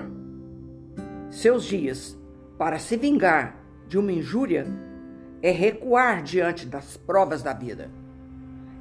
seus 1.36 1.66
dias 1.66 2.18
para 2.58 2.80
se 2.80 2.96
vingar 2.96 3.62
de 3.88 3.98
uma 3.98 4.12
injúria 4.12 4.66
é 5.42 5.52
recuar 5.52 6.24
diante 6.24 6.66
das 6.66 6.98
provas 6.98 7.44
da 7.44 7.54
vida. 7.54 7.92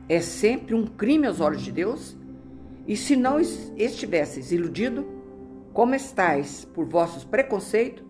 É 0.09 0.21
sempre 0.21 0.75
um 0.75 0.87
crime 0.87 1.27
aos 1.27 1.41
olhos 1.41 1.63
de 1.63 1.73
Deus, 1.73 2.17
e 2.87 2.97
se 2.97 3.17
não 3.17 3.41
estivesseis 3.41 4.53
iludido, 4.53 5.07
como 5.73 5.95
estáis 5.95 6.65
por 6.65 6.87
vossos 6.87 7.25
preconceitos, 7.25 8.05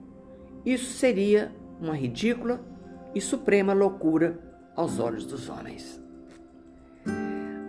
isso 0.64 0.92
seria 0.92 1.54
uma 1.80 1.96
ridícula 1.96 2.60
e 3.14 3.20
suprema 3.20 3.72
loucura 3.72 4.38
aos 4.76 4.98
olhos 4.98 5.24
dos 5.24 5.48
homens. 5.48 6.00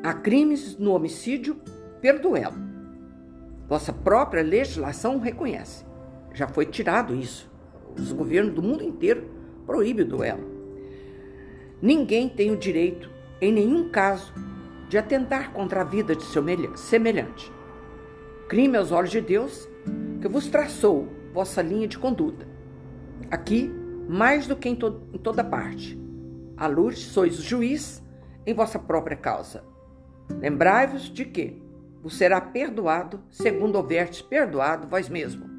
Há 0.03 0.13
crimes 0.13 0.77
no 0.77 0.93
homicídio 0.93 1.55
pelo 2.01 2.19
duelo 2.19 2.65
vossa 3.67 3.91
própria 3.91 4.43
legislação 4.43 5.19
reconhece. 5.19 5.84
Já 6.35 6.47
foi 6.49 6.65
tirado 6.65 7.15
isso. 7.15 7.49
Os 7.97 8.11
governos 8.11 8.53
do 8.53 8.61
mundo 8.61 8.83
inteiro 8.83 9.23
proíbem 9.65 10.05
o 10.05 10.09
duelo. 10.09 10.43
Ninguém 11.81 12.27
tem 12.27 12.51
o 12.51 12.57
direito, 12.57 13.09
em 13.39 13.53
nenhum 13.53 13.89
caso, 13.89 14.33
de 14.89 14.97
atentar 14.97 15.53
contra 15.53 15.81
a 15.81 15.83
vida 15.85 16.13
de 16.13 16.23
seu 16.23 16.43
semelhante. 16.75 17.51
Crime 18.49 18.77
aos 18.77 18.91
olhos 18.91 19.11
de 19.11 19.21
Deus 19.21 19.67
que 20.21 20.27
vos 20.27 20.47
traçou 20.47 21.07
vossa 21.33 21.61
linha 21.61 21.87
de 21.87 21.97
conduta. 21.97 22.45
Aqui, 23.31 23.73
mais 24.07 24.45
do 24.45 24.55
que 24.55 24.67
em, 24.67 24.75
to 24.75 25.01
em 25.13 25.17
toda 25.17 25.43
parte. 25.43 25.97
A 26.57 26.67
luz 26.67 26.99
sois 26.99 27.39
o 27.39 27.41
juiz 27.41 28.03
em 28.45 28.53
vossa 28.53 28.77
própria 28.77 29.15
causa. 29.17 29.63
Lembrai-vos 30.29 31.03
de 31.03 31.23
que, 31.25 31.61
vos 32.01 32.17
será 32.17 32.41
perdoado, 32.41 33.21
segundo 33.31 33.77
houverdes 33.77 34.21
perdoado 34.21 34.87
vós 34.87 35.09
mesmo. 35.09 35.54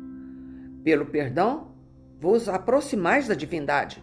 Pelo 0.87 1.05
perdão, 1.05 1.73
vos 2.21 2.49
aproximais 2.49 3.27
da 3.27 3.35
divindade, 3.35 4.01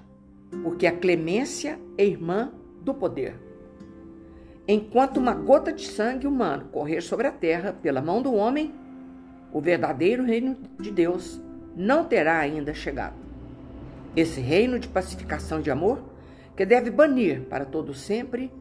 porque 0.64 0.86
a 0.86 0.92
clemência 0.92 1.80
é 1.98 2.06
irmã 2.06 2.52
do 2.82 2.94
poder. 2.94 3.40
Enquanto 4.68 5.16
uma 5.16 5.34
gota 5.34 5.72
de 5.72 5.86
sangue 5.86 6.28
humano 6.28 6.66
correr 6.74 7.00
sobre 7.00 7.26
a 7.26 7.32
terra 7.32 7.72
pela 7.72 8.02
mão 8.02 8.22
do 8.22 8.34
homem, 8.34 8.76
o 9.54 9.62
verdadeiro 9.62 10.26
reino 10.26 10.58
de 10.78 10.92
Deus 10.92 11.42
não 11.74 12.04
terá 12.04 12.40
ainda 12.40 12.74
chegado. 12.74 13.16
Esse 14.14 14.42
reino 14.42 14.78
de 14.78 14.90
pacificação 14.90 15.62
e 15.62 15.64
de 15.64 15.72
amor 15.72 16.04
que 16.54 16.66
deve 16.66 16.92
banir 16.92 17.44
para 17.44 17.64
todo 17.64 17.94
sempre 17.94 18.52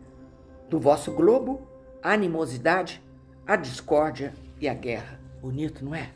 do 0.70 0.78
vosso 0.78 1.10
globo 1.10 1.66
a 2.00 2.12
animosidade, 2.12 3.02
a 3.44 3.56
discórdia 3.56 4.32
e 4.60 4.68
a 4.68 4.74
guerra. 4.74 5.18
Bonito, 5.40 5.84
não 5.84 5.92
é? 5.92 6.10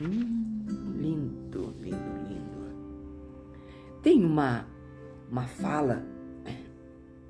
Hum, 0.00 0.94
lindo, 0.98 1.74
lindo, 1.80 2.28
lindo. 2.28 2.46
Tem 4.02 4.24
uma, 4.24 4.66
uma 5.30 5.44
fala 5.44 6.04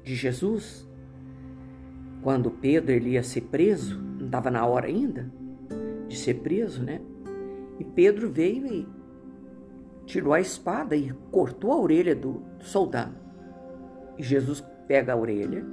de 0.02 0.14
Jesus 0.14 0.86
quando 2.22 2.50
Pedro 2.50 2.92
ele 2.92 3.10
ia 3.10 3.22
ser 3.22 3.42
preso, 3.42 4.00
não 4.18 4.26
estava 4.26 4.50
na 4.50 4.66
hora 4.66 4.88
ainda 4.88 5.30
de 6.08 6.16
ser 6.16 6.34
preso, 6.34 6.82
né? 6.82 7.00
E 7.78 7.84
Pedro 7.84 8.30
veio 8.30 8.66
e 8.66 8.88
tirou 10.06 10.32
a 10.32 10.40
espada 10.40 10.96
e 10.96 11.12
cortou 11.30 11.72
a 11.72 11.80
orelha 11.80 12.14
do 12.14 12.42
soldado. 12.60 13.14
E 14.18 14.22
Jesus 14.22 14.64
pega 14.88 15.12
a 15.12 15.16
orelha, 15.16 15.64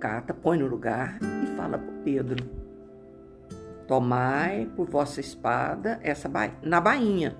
cata, 0.00 0.32
põe 0.32 0.58
no 0.58 0.66
lugar 0.66 1.18
e 1.42 1.46
fala 1.56 1.78
para 1.78 1.94
Pedro: 2.02 2.44
Tomai 3.86 4.70
por 4.74 4.88
vossa 4.88 5.20
espada 5.20 6.00
essa 6.02 6.28
ba... 6.28 6.50
na 6.62 6.80
bainha, 6.80 7.36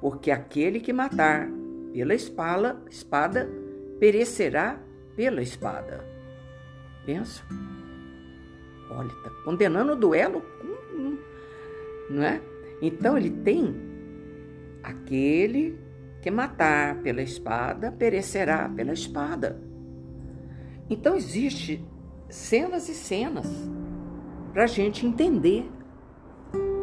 porque 0.00 0.30
aquele 0.30 0.80
que 0.80 0.92
matar 0.92 1.48
pela 1.92 2.14
espada, 2.14 2.82
espada 2.90 3.48
perecerá 3.98 4.78
pela 5.16 5.40
espada. 5.40 6.04
Pensa. 7.06 7.42
Olha, 8.90 9.08
está 9.08 9.30
condenando 9.44 9.92
o 9.92 9.96
duelo, 9.96 10.42
não 12.10 12.22
é? 12.22 12.40
Então 12.82 13.16
ele 13.16 13.30
tem 13.30 13.74
aquele 14.82 15.78
que 16.20 16.30
matar 16.30 16.96
pela 17.02 17.22
espada 17.22 17.90
perecerá 17.90 18.68
pela 18.68 18.92
espada. 18.92 19.60
Então 20.90 21.16
existe 21.16 21.84
cenas 22.28 22.88
e 22.88 22.94
cenas 22.94 23.46
para 24.56 24.64
a 24.64 24.66
gente 24.66 25.06
entender 25.06 25.70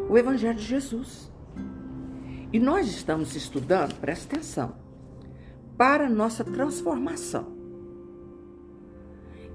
o 0.08 0.16
Evangelho 0.16 0.56
de 0.56 0.64
Jesus. 0.64 1.28
E 2.52 2.60
nós 2.60 2.86
estamos 2.86 3.34
estudando, 3.34 3.96
presta 3.96 4.36
atenção, 4.36 4.76
para 5.76 6.08
nossa 6.08 6.44
transformação. 6.44 7.52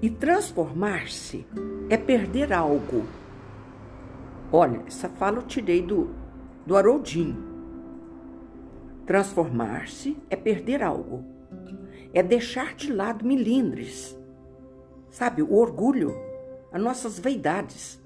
E 0.02 0.10
transformar-se 0.10 1.46
é 1.88 1.96
perder 1.96 2.52
algo. 2.52 3.06
Olha, 4.52 4.82
essa 4.86 5.08
fala 5.08 5.38
eu 5.38 5.42
tirei 5.44 5.80
do, 5.80 6.10
do 6.66 6.76
Haroldinho. 6.76 7.42
Transformar-se 9.06 10.14
é 10.28 10.36
perder 10.36 10.82
algo. 10.82 11.24
É 12.12 12.22
deixar 12.22 12.74
de 12.74 12.92
lado 12.92 13.24
milindres. 13.24 14.14
Sabe, 15.10 15.40
o 15.40 15.54
orgulho, 15.54 16.14
as 16.70 16.82
nossas 16.82 17.18
vaidades. 17.18 17.99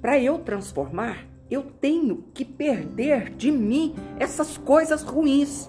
Para 0.00 0.18
eu 0.18 0.38
transformar, 0.38 1.26
eu 1.50 1.62
tenho 1.62 2.24
que 2.34 2.44
perder 2.44 3.30
de 3.30 3.50
mim 3.50 3.94
essas 4.18 4.56
coisas 4.56 5.02
ruins, 5.02 5.68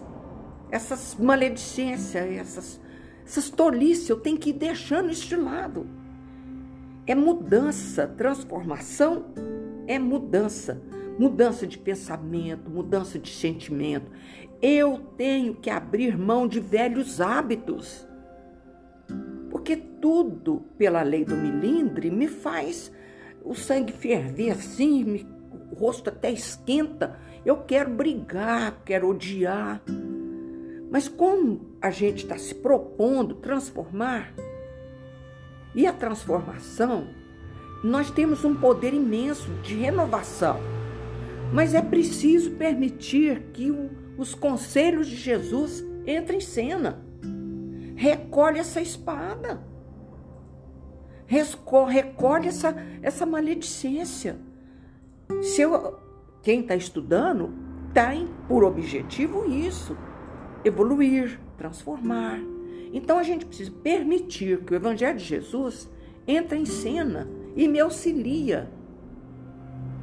essas 0.69 1.15
maledicências, 1.15 2.25
essas, 2.25 2.81
essas 3.25 3.49
tolices. 3.49 4.09
Eu 4.09 4.19
tenho 4.19 4.37
que 4.37 4.51
ir 4.51 4.53
deixando 4.53 5.09
isso 5.09 5.27
de 5.27 5.35
lado. 5.35 5.87
É 7.07 7.15
mudança, 7.15 8.07
transformação 8.07 9.25
é 9.87 9.97
mudança. 9.97 10.81
Mudança 11.17 11.65
de 11.65 11.77
pensamento, 11.77 12.69
mudança 12.69 13.17
de 13.17 13.31
sentimento. 13.31 14.11
Eu 14.61 14.99
tenho 15.17 15.55
que 15.55 15.69
abrir 15.69 16.17
mão 16.17 16.47
de 16.47 16.59
velhos 16.59 17.19
hábitos. 17.19 18.07
Porque 19.49 19.75
tudo 19.75 20.65
pela 20.77 21.01
lei 21.01 21.25
do 21.25 21.35
milindre 21.35 22.11
me 22.11 22.27
faz 22.27 22.91
o 23.43 23.55
sangue 23.55 23.93
ferver 23.93 24.51
assim, 24.51 25.03
me, 25.03 25.27
o 25.71 25.75
rosto 25.75 26.09
até 26.09 26.31
esquenta. 26.31 27.19
Eu 27.45 27.57
quero 27.57 27.89
brigar, 27.89 28.81
quero 28.85 29.09
odiar. 29.09 29.81
Mas 30.91 31.07
como 31.07 31.75
a 31.81 31.91
gente 31.91 32.23
está 32.23 32.37
se 32.37 32.55
propondo 32.55 33.35
transformar, 33.35 34.33
e 35.73 35.85
a 35.85 35.93
transformação, 35.93 37.07
nós 37.83 38.09
temos 38.11 38.43
um 38.43 38.55
poder 38.55 38.93
imenso 38.93 39.49
de 39.63 39.75
renovação. 39.75 40.59
Mas 41.53 41.73
é 41.73 41.81
preciso 41.81 42.51
permitir 42.51 43.43
que 43.53 43.71
o, 43.71 43.89
os 44.17 44.35
conselhos 44.35 45.07
de 45.07 45.15
Jesus 45.15 45.83
entrem 46.05 46.37
em 46.37 46.41
cena. 46.41 47.03
Recolhe 47.95 48.59
essa 48.59 48.81
espada. 48.81 49.61
Recolhe 51.29 52.47
essa, 52.47 52.75
essa 53.01 53.25
maledicência. 53.25 54.37
Se 55.43 55.61
eu, 55.61 55.99
quem 56.41 56.61
está 56.61 56.75
estudando 56.75 57.53
tem 57.93 58.27
por 58.47 58.63
objetivo 58.63 59.45
isso: 59.45 59.95
evoluir, 60.65 61.39
transformar. 61.57 62.39
Então 62.91 63.19
a 63.19 63.23
gente 63.23 63.45
precisa 63.45 63.71
permitir 63.71 64.63
que 64.63 64.73
o 64.73 64.75
Evangelho 64.75 65.19
de 65.19 65.23
Jesus 65.23 65.87
entre 66.27 66.57
em 66.57 66.65
cena 66.65 67.29
e 67.55 67.67
me 67.67 67.79
auxilia. 67.79 68.69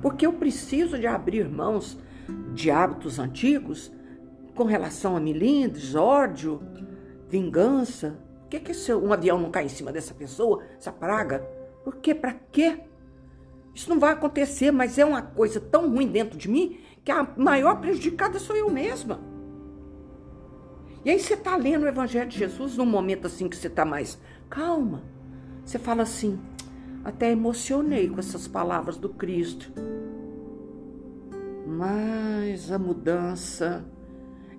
Porque 0.00 0.26
eu 0.26 0.32
preciso 0.32 0.98
de 0.98 1.06
abrir 1.06 1.48
mãos 1.48 1.98
de 2.54 2.70
hábitos 2.70 3.18
antigos 3.18 3.92
com 4.54 4.64
relação 4.64 5.16
a 5.16 5.20
milindres, 5.20 5.94
ódio, 5.94 6.60
vingança. 7.28 8.16
Por 8.46 8.50
que, 8.50 8.60
que 8.60 8.74
se 8.74 8.94
um 8.94 9.12
avião 9.12 9.40
não 9.40 9.50
cai 9.50 9.64
em 9.64 9.68
cima 9.68 9.90
dessa 9.90 10.14
pessoa, 10.14 10.62
essa 10.78 10.92
praga? 10.92 11.40
Por 11.82 11.96
quê? 11.96 12.14
Para 12.14 12.32
quê? 12.32 12.78
Isso 13.74 13.90
não 13.90 13.98
vai 13.98 14.12
acontecer, 14.12 14.70
mas 14.70 14.98
é 14.98 15.04
uma 15.04 15.20
coisa 15.20 15.60
tão 15.60 15.90
ruim 15.90 16.06
dentro 16.06 16.38
de 16.38 16.48
mim 16.48 16.78
que 17.04 17.10
a 17.10 17.26
maior 17.36 17.80
prejudicada 17.80 18.38
sou 18.38 18.54
eu 18.54 18.70
mesma. 18.70 19.18
E 21.04 21.10
aí 21.10 21.18
você 21.18 21.34
está 21.34 21.56
lendo 21.56 21.82
o 21.82 21.88
Evangelho 21.88 22.28
de 22.28 22.38
Jesus 22.38 22.76
num 22.76 22.86
momento 22.86 23.26
assim 23.26 23.48
que 23.48 23.56
você 23.56 23.66
está 23.66 23.84
mais 23.84 24.16
calma. 24.48 25.02
Você 25.64 25.76
fala 25.76 26.02
assim, 26.02 26.38
até 27.04 27.32
emocionei 27.32 28.08
com 28.08 28.20
essas 28.20 28.46
palavras 28.46 28.96
do 28.96 29.08
Cristo. 29.08 29.72
Mas 31.66 32.70
a 32.70 32.78
mudança 32.78 33.84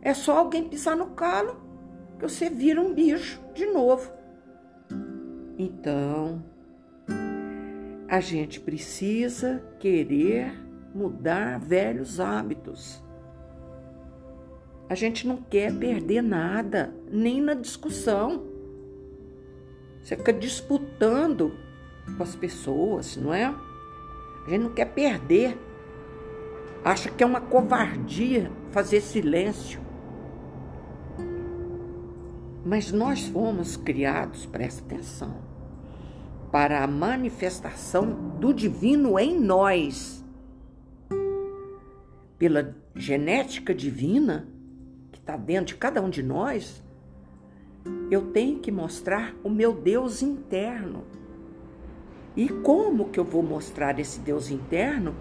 é 0.02 0.13
só 0.13 0.39
alguém 0.39 0.67
pisar 0.67 0.97
no 0.97 1.12
calo 1.12 1.66
que 2.17 2.23
você 2.23 2.49
vira 2.49 2.82
um 2.82 2.93
bicho 2.93 3.41
de 3.53 3.65
novo. 3.65 4.12
Então, 5.58 6.43
a 8.08 8.19
gente 8.19 8.60
precisa 8.60 9.63
querer 9.80 10.53
mudar 10.93 11.60
velhos 11.60 12.19
hábitos. 12.19 13.03
A 14.89 14.95
gente 14.95 15.27
não 15.27 15.38
quer 15.38 15.73
perder 15.77 16.21
nada, 16.21 16.93
nem 17.12 17.41
na 17.41 17.53
discussão. 17.53 18.45
Você 20.01 20.15
fica 20.15 20.32
disputando 20.32 21.53
com 22.15 22.23
as 22.23 22.36
pessoas, 22.36 23.17
não 23.17 23.34
é? 23.34 23.45
A 23.45 24.49
gente 24.49 24.63
não 24.63 24.73
quer 24.73 24.86
perder. 24.86 25.58
Acha 26.86 27.10
que 27.10 27.21
é 27.21 27.27
uma 27.27 27.41
covardia 27.41 28.49
fazer 28.71 29.01
silêncio. 29.01 29.87
Mas 32.67 32.91
nós 32.91 33.25
fomos 33.30 33.77
criados, 33.77 34.45
presta 34.45 34.84
atenção, 34.84 35.38
para 36.51 36.84
a 36.84 36.88
manifestação 36.88 38.12
do 38.41 38.53
divino 38.53 39.17
em 39.17 39.39
nós. 39.39 40.21
Pela 42.38 42.75
genética 42.93 43.73
divina, 43.73 44.49
está 45.13 45.38
dentro 45.38 45.67
de 45.67 45.75
cada 45.75 46.01
um 46.01 46.10
de 46.10 46.21
nós, 46.21 46.84
eu 48.12 48.32
tenho 48.34 48.60
que 48.60 48.69
mostrar 48.69 49.34
o 49.45 49.49
meu 49.49 49.71
Deus 49.71 50.21
interno. 50.21 51.06
E 52.36 52.49
como 52.49 53.08
que 53.08 53.17
eu 53.17 53.23
vou 53.23 53.41
mostrar 53.41 53.97
esse 53.97 54.19
Deus 54.19 54.51
interno 54.51 55.15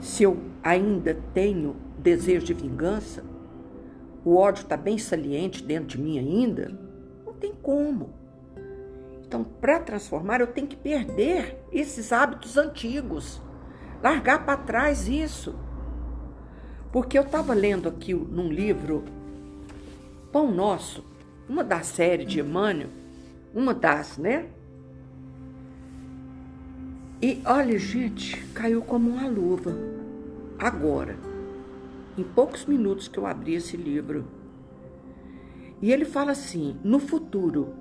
se 0.00 0.24
eu 0.24 0.38
ainda 0.60 1.16
tenho 1.32 1.76
desejo 2.00 2.46
de 2.46 2.52
vingança? 2.52 3.33
O 4.24 4.36
ódio 4.36 4.62
está 4.62 4.76
bem 4.76 4.96
saliente 4.96 5.62
dentro 5.62 5.88
de 5.88 6.00
mim 6.00 6.18
ainda? 6.18 6.72
Não 7.26 7.34
tem 7.34 7.52
como. 7.62 8.14
Então, 9.26 9.44
para 9.44 9.78
transformar, 9.80 10.40
eu 10.40 10.46
tenho 10.46 10.66
que 10.66 10.76
perder 10.76 11.58
esses 11.70 12.12
hábitos 12.12 12.56
antigos, 12.56 13.42
largar 14.02 14.46
para 14.46 14.56
trás 14.56 15.08
isso. 15.08 15.54
Porque 16.90 17.18
eu 17.18 17.22
estava 17.22 17.52
lendo 17.52 17.88
aqui 17.88 18.14
num 18.14 18.48
livro 18.48 19.04
Pão 20.32 20.50
Nosso, 20.50 21.04
uma 21.48 21.62
da 21.62 21.82
série 21.82 22.24
de 22.24 22.40
Emmanuel, 22.40 22.88
uma 23.52 23.74
das, 23.74 24.16
né? 24.16 24.46
E 27.20 27.42
olha, 27.44 27.78
gente, 27.78 28.36
caiu 28.54 28.82
como 28.82 29.10
uma 29.10 29.28
luva. 29.28 29.74
Agora, 30.58 31.16
em 32.16 32.22
poucos 32.22 32.64
minutos 32.64 33.08
que 33.08 33.18
eu 33.18 33.26
abri 33.26 33.54
esse 33.54 33.76
livro. 33.76 34.24
E 35.80 35.92
ele 35.92 36.04
fala 36.04 36.32
assim: 36.32 36.78
no 36.82 36.98
futuro, 36.98 37.74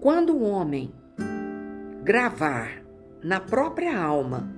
quando 0.00 0.34
o 0.34 0.42
homem 0.42 0.92
gravar 2.02 2.82
na 3.22 3.40
própria 3.40 3.98
alma 3.98 4.52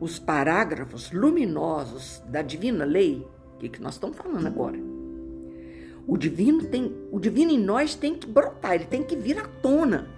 os 0.00 0.18
parágrafos 0.18 1.10
luminosos 1.12 2.22
da 2.28 2.42
divina 2.42 2.84
lei, 2.84 3.26
o 3.54 3.58
que, 3.58 3.68
que 3.68 3.80
nós 3.80 3.94
estamos 3.94 4.16
falando 4.16 4.46
agora? 4.46 4.78
O 6.06 6.16
divino 6.16 6.64
tem, 6.64 6.94
o 7.10 7.18
divino 7.18 7.50
em 7.50 7.58
nós 7.58 7.94
tem 7.94 8.14
que 8.14 8.26
brotar, 8.28 8.74
ele 8.74 8.84
tem 8.84 9.02
que 9.02 9.16
vir 9.16 9.38
à 9.38 9.44
tona, 9.44 10.08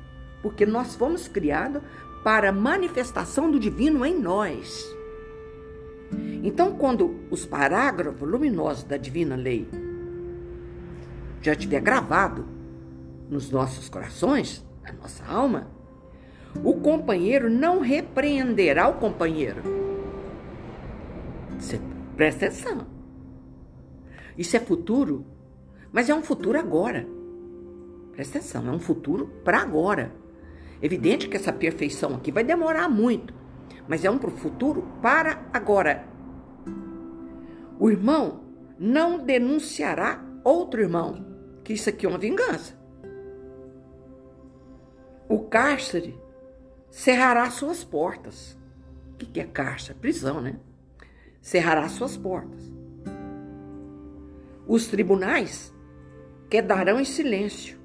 porque 0.42 0.66
nós 0.66 0.96
fomos 0.96 1.28
criados 1.28 1.82
para 2.24 2.50
a 2.50 2.52
manifestação 2.52 3.50
do 3.50 3.58
divino 3.58 4.04
em 4.04 4.18
nós. 4.18 4.84
Então, 6.42 6.76
quando 6.76 7.20
os 7.30 7.44
parágrafos 7.44 8.28
luminosos 8.28 8.84
da 8.84 8.96
divina 8.96 9.36
lei 9.36 9.68
já 11.42 11.52
estiver 11.52 11.80
gravado 11.80 12.46
nos 13.28 13.50
nossos 13.50 13.88
corações, 13.88 14.64
na 14.82 14.92
nossa 14.92 15.24
alma, 15.24 15.68
o 16.62 16.74
companheiro 16.74 17.50
não 17.50 17.80
repreenderá 17.80 18.88
o 18.88 18.94
companheiro. 18.94 19.62
Você 21.58 21.80
presta 22.16 22.46
atenção. 22.46 22.86
Isso 24.36 24.56
é 24.56 24.60
futuro, 24.60 25.26
mas 25.92 26.08
é 26.08 26.14
um 26.14 26.22
futuro 26.22 26.58
agora. 26.58 27.06
Presta 28.12 28.38
atenção, 28.38 28.66
é 28.68 28.70
um 28.70 28.80
futuro 28.80 29.26
para 29.44 29.58
agora. 29.58 30.12
Evidente 30.80 31.28
que 31.28 31.36
essa 31.36 31.52
perfeição 31.52 32.14
aqui 32.14 32.30
vai 32.30 32.44
demorar 32.44 32.88
muito, 32.88 33.34
mas 33.88 34.04
é 34.04 34.10
um 34.10 34.18
futuro 34.18 34.86
para 35.00 35.48
agora. 35.52 36.06
O 37.80 37.90
irmão 37.90 38.44
não 38.78 39.18
denunciará 39.18 40.22
outro 40.44 40.80
irmão, 40.80 41.24
que 41.64 41.72
isso 41.72 41.88
aqui 41.88 42.04
é 42.04 42.08
uma 42.08 42.18
vingança. 42.18 42.78
O 45.28 45.40
cárcere 45.40 46.18
cerrará 46.90 47.50
suas 47.50 47.82
portas. 47.82 48.56
O 49.12 49.16
que 49.16 49.40
é 49.40 49.44
cárcere? 49.44 49.98
Prisão, 49.98 50.40
né? 50.40 50.58
Cerrará 51.40 51.88
suas 51.88 52.16
portas. 52.16 52.70
Os 54.66 54.86
tribunais 54.86 55.74
quedarão 56.50 57.00
em 57.00 57.04
silêncio. 57.04 57.78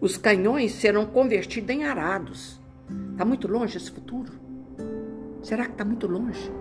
Os 0.00 0.16
canhões 0.16 0.72
serão 0.72 1.06
convertidos 1.06 1.70
em 1.70 1.84
arados. 1.84 2.60
Está 3.12 3.24
muito 3.24 3.46
longe 3.48 3.76
esse 3.76 3.90
futuro? 3.90 4.41
Será 5.42 5.64
que 5.64 5.72
está 5.72 5.84
muito 5.84 6.06
longe? 6.06 6.52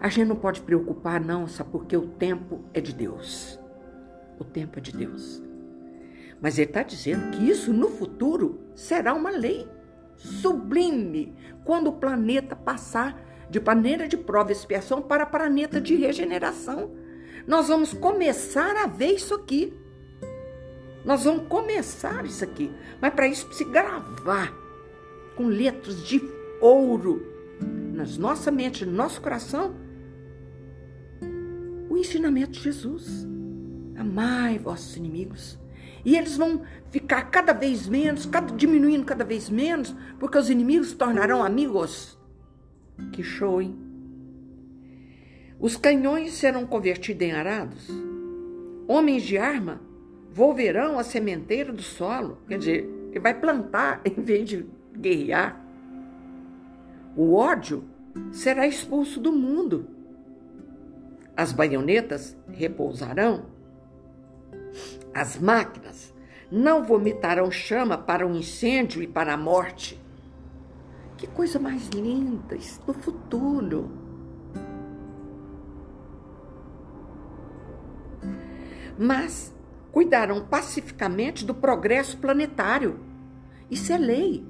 A 0.00 0.08
gente 0.08 0.28
não 0.28 0.36
pode 0.36 0.60
preocupar, 0.60 1.20
não, 1.20 1.46
sabe? 1.46 1.70
Porque 1.70 1.96
o 1.96 2.06
tempo 2.06 2.60
é 2.72 2.80
de 2.80 2.94
Deus. 2.94 3.58
O 4.38 4.44
tempo 4.44 4.78
é 4.78 4.82
de 4.82 4.92
Deus. 4.92 5.42
Mas 6.40 6.58
ele 6.58 6.68
está 6.68 6.82
dizendo 6.82 7.30
que 7.30 7.48
isso 7.48 7.72
no 7.72 7.88
futuro 7.88 8.60
será 8.74 9.14
uma 9.14 9.30
lei 9.30 9.68
sublime 10.16 11.34
quando 11.64 11.88
o 11.88 11.92
planeta 11.92 12.54
passar 12.56 13.22
de 13.48 13.60
planeta 13.60 14.08
de 14.08 14.16
prova 14.16 14.50
e 14.50 14.52
expiação 14.52 15.00
para 15.00 15.26
planeta 15.26 15.80
de 15.80 15.94
regeneração. 15.96 16.90
Nós 17.46 17.68
vamos 17.68 17.92
começar 17.92 18.76
a 18.76 18.86
ver 18.86 19.12
isso 19.14 19.34
aqui. 19.34 19.72
Nós 21.04 21.24
vamos 21.24 21.46
começar 21.46 22.24
isso 22.24 22.42
aqui. 22.42 22.70
Mas 23.00 23.12
para 23.12 23.26
isso 23.26 23.46
precisa 23.46 23.70
gravar 23.70 24.63
com 25.36 25.46
letras 25.46 26.04
de 26.06 26.22
ouro 26.60 27.34
nas 27.92 28.18
nossa 28.18 28.50
mente, 28.50 28.84
no 28.84 28.92
nosso 28.92 29.20
coração, 29.20 29.74
o 31.88 31.96
ensinamento 31.96 32.52
de 32.52 32.60
Jesus. 32.60 33.26
Amai 33.96 34.58
vossos 34.58 34.96
inimigos. 34.96 35.58
E 36.04 36.16
eles 36.16 36.36
vão 36.36 36.62
ficar 36.90 37.30
cada 37.30 37.52
vez 37.52 37.88
menos, 37.88 38.26
cada, 38.26 38.54
diminuindo 38.54 39.06
cada 39.06 39.24
vez 39.24 39.48
menos, 39.48 39.94
porque 40.18 40.36
os 40.36 40.50
inimigos 40.50 40.88
se 40.88 40.96
tornarão 40.96 41.42
amigos. 41.42 42.18
Que 43.12 43.22
show, 43.22 43.62
hein? 43.62 43.78
Os 45.58 45.76
canhões 45.76 46.34
serão 46.34 46.66
convertidos 46.66 47.26
em 47.26 47.32
arados. 47.32 47.88
Homens 48.86 49.22
de 49.22 49.38
arma 49.38 49.80
volverão 50.30 50.98
a 50.98 51.04
sementeira 51.04 51.72
do 51.72 51.80
solo. 51.80 52.38
Quer 52.46 52.58
dizer, 52.58 52.90
ele 53.10 53.20
vai 53.20 53.32
plantar 53.32 54.02
em 54.04 54.20
vez 54.20 54.48
de 54.48 54.66
guerrear. 54.96 55.60
O 57.16 57.34
ódio 57.34 57.84
será 58.32 58.66
expulso 58.66 59.20
do 59.20 59.32
mundo. 59.32 59.88
As 61.36 61.52
baionetas 61.52 62.36
repousarão 62.48 63.54
as 65.14 65.38
máquinas 65.38 66.12
não 66.50 66.82
vomitarão 66.82 67.50
chama 67.50 67.96
para 67.96 68.26
o 68.26 68.34
incêndio 68.34 69.02
e 69.02 69.06
para 69.06 69.32
a 69.32 69.36
morte. 69.36 70.00
Que 71.16 71.26
coisa 71.26 71.58
mais 71.58 71.88
linda 71.88 72.56
isso 72.56 72.82
no 72.86 72.92
futuro. 72.92 73.90
Mas 78.98 79.54
cuidarão 79.92 80.44
pacificamente 80.44 81.44
do 81.44 81.54
progresso 81.54 82.18
planetário. 82.18 83.00
Isso 83.70 83.92
é 83.92 83.96
lei. 83.96 84.44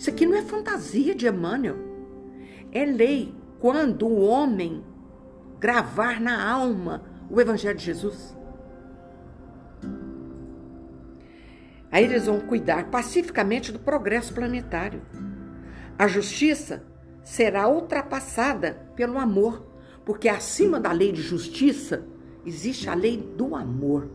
Isso 0.00 0.08
aqui 0.08 0.24
não 0.24 0.34
é 0.34 0.40
fantasia 0.40 1.14
de 1.14 1.28
Emmanuel. 1.28 1.76
É 2.72 2.86
lei 2.86 3.34
quando 3.58 4.06
o 4.06 4.22
homem 4.22 4.82
gravar 5.58 6.18
na 6.18 6.42
alma 6.42 7.04
o 7.28 7.38
Evangelho 7.38 7.76
de 7.76 7.84
Jesus. 7.84 8.34
Aí 11.92 12.02
eles 12.02 12.24
vão 12.24 12.40
cuidar 12.40 12.86
pacificamente 12.86 13.70
do 13.70 13.78
progresso 13.78 14.32
planetário. 14.32 15.02
A 15.98 16.08
justiça 16.08 16.82
será 17.22 17.68
ultrapassada 17.68 18.90
pelo 18.96 19.18
amor, 19.18 19.66
porque 20.02 20.30
acima 20.30 20.80
da 20.80 20.92
lei 20.92 21.12
de 21.12 21.20
justiça 21.20 22.06
existe 22.46 22.88
a 22.88 22.94
lei 22.94 23.18
do 23.18 23.54
amor. 23.54 24.08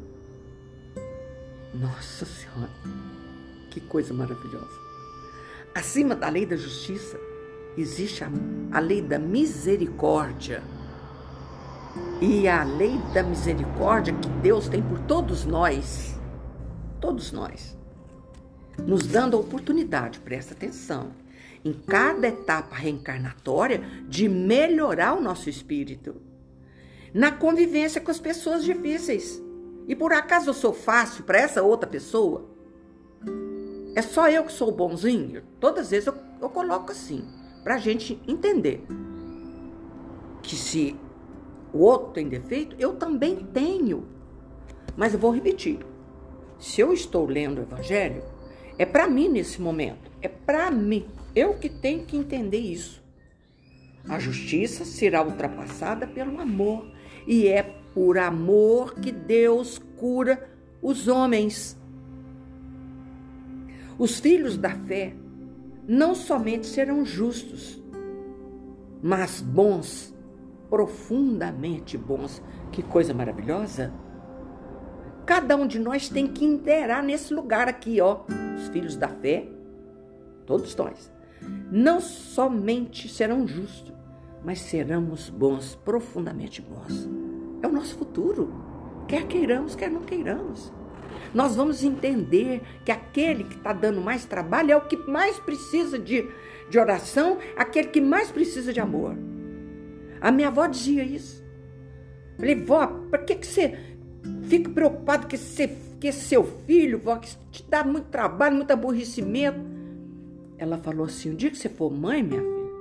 Nossa 1.75 2.25
Senhora, 2.25 2.71
que 3.69 3.79
coisa 3.79 4.15
maravilhosa. 4.15 4.84
Acima 5.75 6.15
da 6.15 6.29
lei 6.29 6.45
da 6.45 6.55
justiça 6.55 7.19
existe 7.77 8.23
a, 8.23 8.31
a 8.71 8.79
lei 8.79 9.01
da 9.01 9.19
misericórdia. 9.19 10.63
E 12.19 12.47
a 12.47 12.63
lei 12.63 12.97
da 13.13 13.21
misericórdia 13.21 14.13
que 14.13 14.29
Deus 14.41 14.67
tem 14.67 14.81
por 14.81 14.99
todos 15.01 15.45
nós 15.45 16.15
todos 17.05 17.31
nós, 17.31 17.77
nos 18.83 19.05
dando 19.05 19.37
a 19.37 19.39
oportunidade, 19.39 20.19
presta 20.19 20.55
atenção, 20.55 21.11
em 21.63 21.71
cada 21.71 22.27
etapa 22.27 22.75
reencarnatória 22.75 23.83
de 24.07 24.27
melhorar 24.27 25.13
o 25.13 25.21
nosso 25.21 25.47
espírito, 25.47 26.15
na 27.13 27.31
convivência 27.31 28.01
com 28.01 28.09
as 28.09 28.19
pessoas 28.19 28.63
difíceis. 28.63 29.39
E 29.87 29.95
por 29.95 30.11
acaso 30.13 30.49
eu 30.49 30.53
sou 30.53 30.73
fácil 30.73 31.23
para 31.23 31.39
essa 31.39 31.61
outra 31.61 31.87
pessoa? 31.87 32.49
É 33.95 34.01
só 34.01 34.29
eu 34.29 34.43
que 34.43 34.51
sou 34.51 34.71
bonzinho? 34.71 35.41
Todas 35.59 35.85
as 35.85 35.91
vezes 35.91 36.07
eu, 36.07 36.15
eu 36.41 36.49
coloco 36.49 36.91
assim, 36.91 37.23
para 37.63 37.75
a 37.75 37.79
gente 37.79 38.21
entender 38.27 38.85
que 40.43 40.55
se 40.55 40.95
o 41.73 41.79
outro 41.79 42.11
tem 42.11 42.27
defeito, 42.27 42.75
eu 42.77 42.95
também 42.95 43.37
tenho. 43.37 44.05
Mas 44.95 45.13
eu 45.13 45.19
vou 45.19 45.31
repetir: 45.31 45.79
se 46.59 46.81
eu 46.81 46.93
estou 46.93 47.25
lendo 47.25 47.59
o 47.59 47.61
Evangelho, 47.63 48.23
é 48.77 48.85
para 48.85 49.07
mim 49.07 49.29
nesse 49.29 49.61
momento, 49.61 50.11
é 50.21 50.27
para 50.27 50.69
mim. 50.69 51.05
Eu 51.33 51.55
que 51.55 51.69
tenho 51.69 52.05
que 52.05 52.15
entender 52.17 52.59
isso. 52.59 53.03
A 54.07 54.19
justiça 54.19 54.85
será 54.85 55.23
ultrapassada 55.23 56.05
pelo 56.05 56.39
amor, 56.39 56.85
e 57.25 57.47
é 57.47 57.63
por 57.93 58.17
amor 58.17 58.95
que 58.95 59.11
Deus 59.11 59.81
cura 59.97 60.49
os 60.81 61.07
homens. 61.07 61.77
Os 63.97 64.19
filhos 64.19 64.57
da 64.57 64.71
fé 64.71 65.15
não 65.87 66.13
somente 66.13 66.67
serão 66.67 67.05
justos, 67.05 67.81
mas 69.01 69.39
bons, 69.39 70.13
profundamente 70.69 71.97
bons. 71.97 72.41
Que 72.71 72.83
coisa 72.83 73.13
maravilhosa! 73.13 73.93
Cada 75.25 75.55
um 75.55 75.65
de 75.65 75.79
nós 75.79 76.09
tem 76.09 76.27
que 76.27 76.43
inteirar 76.43 77.01
nesse 77.01 77.33
lugar 77.33 77.67
aqui, 77.67 78.01
ó. 78.01 78.21
Os 78.57 78.67
filhos 78.67 78.95
da 78.95 79.07
fé, 79.07 79.47
todos 80.45 80.75
nós, 80.75 81.11
não 81.71 81.99
somente 81.99 83.07
serão 83.07 83.47
justos, 83.47 83.93
mas 84.43 84.59
seremos 84.59 85.29
bons, 85.29 85.75
profundamente 85.75 86.61
bons. 86.61 87.09
É 87.61 87.67
o 87.67 87.71
nosso 87.71 87.95
futuro, 87.95 88.53
quer 89.07 89.25
queiramos, 89.25 89.73
quer 89.73 89.89
não 89.89 90.01
queiramos. 90.01 90.71
Nós 91.33 91.55
vamos 91.55 91.83
entender 91.83 92.61
que 92.83 92.91
aquele 92.91 93.43
que 93.43 93.55
está 93.55 93.73
dando 93.73 94.01
mais 94.01 94.25
trabalho 94.25 94.71
é 94.71 94.75
o 94.75 94.81
que 94.81 94.97
mais 94.97 95.37
precisa 95.39 95.99
de, 95.99 96.27
de 96.69 96.79
oração, 96.79 97.37
aquele 97.55 97.89
que 97.89 98.01
mais 98.01 98.31
precisa 98.31 98.71
de 98.71 98.79
amor. 98.79 99.15
A 100.21 100.31
minha 100.31 100.47
avó 100.47 100.65
dizia 100.67 101.03
isso. 101.03 101.43
Falei, 102.37 102.55
vó, 102.55 102.87
por 102.87 103.19
que, 103.19 103.35
que 103.35 103.47
você 103.47 103.95
Fico 104.43 104.69
preocupado 104.71 105.27
que, 105.27 105.35
esse, 105.35 105.67
que 105.99 106.07
esse 106.07 106.21
seu 106.21 106.43
filho, 106.43 106.99
vó, 106.99 107.17
que 107.17 107.35
te 107.51 107.63
dá 107.67 107.83
muito 107.83 108.07
trabalho, 108.07 108.55
muito 108.55 108.71
aborrecimento. 108.71 109.59
ela 110.57 110.77
falou 110.77 111.05
assim: 111.05 111.31
o 111.31 111.35
dia 111.35 111.49
que 111.49 111.57
você 111.57 111.69
for 111.69 111.91
mãe, 111.91 112.23
minha 112.23 112.41
filha, 112.41 112.71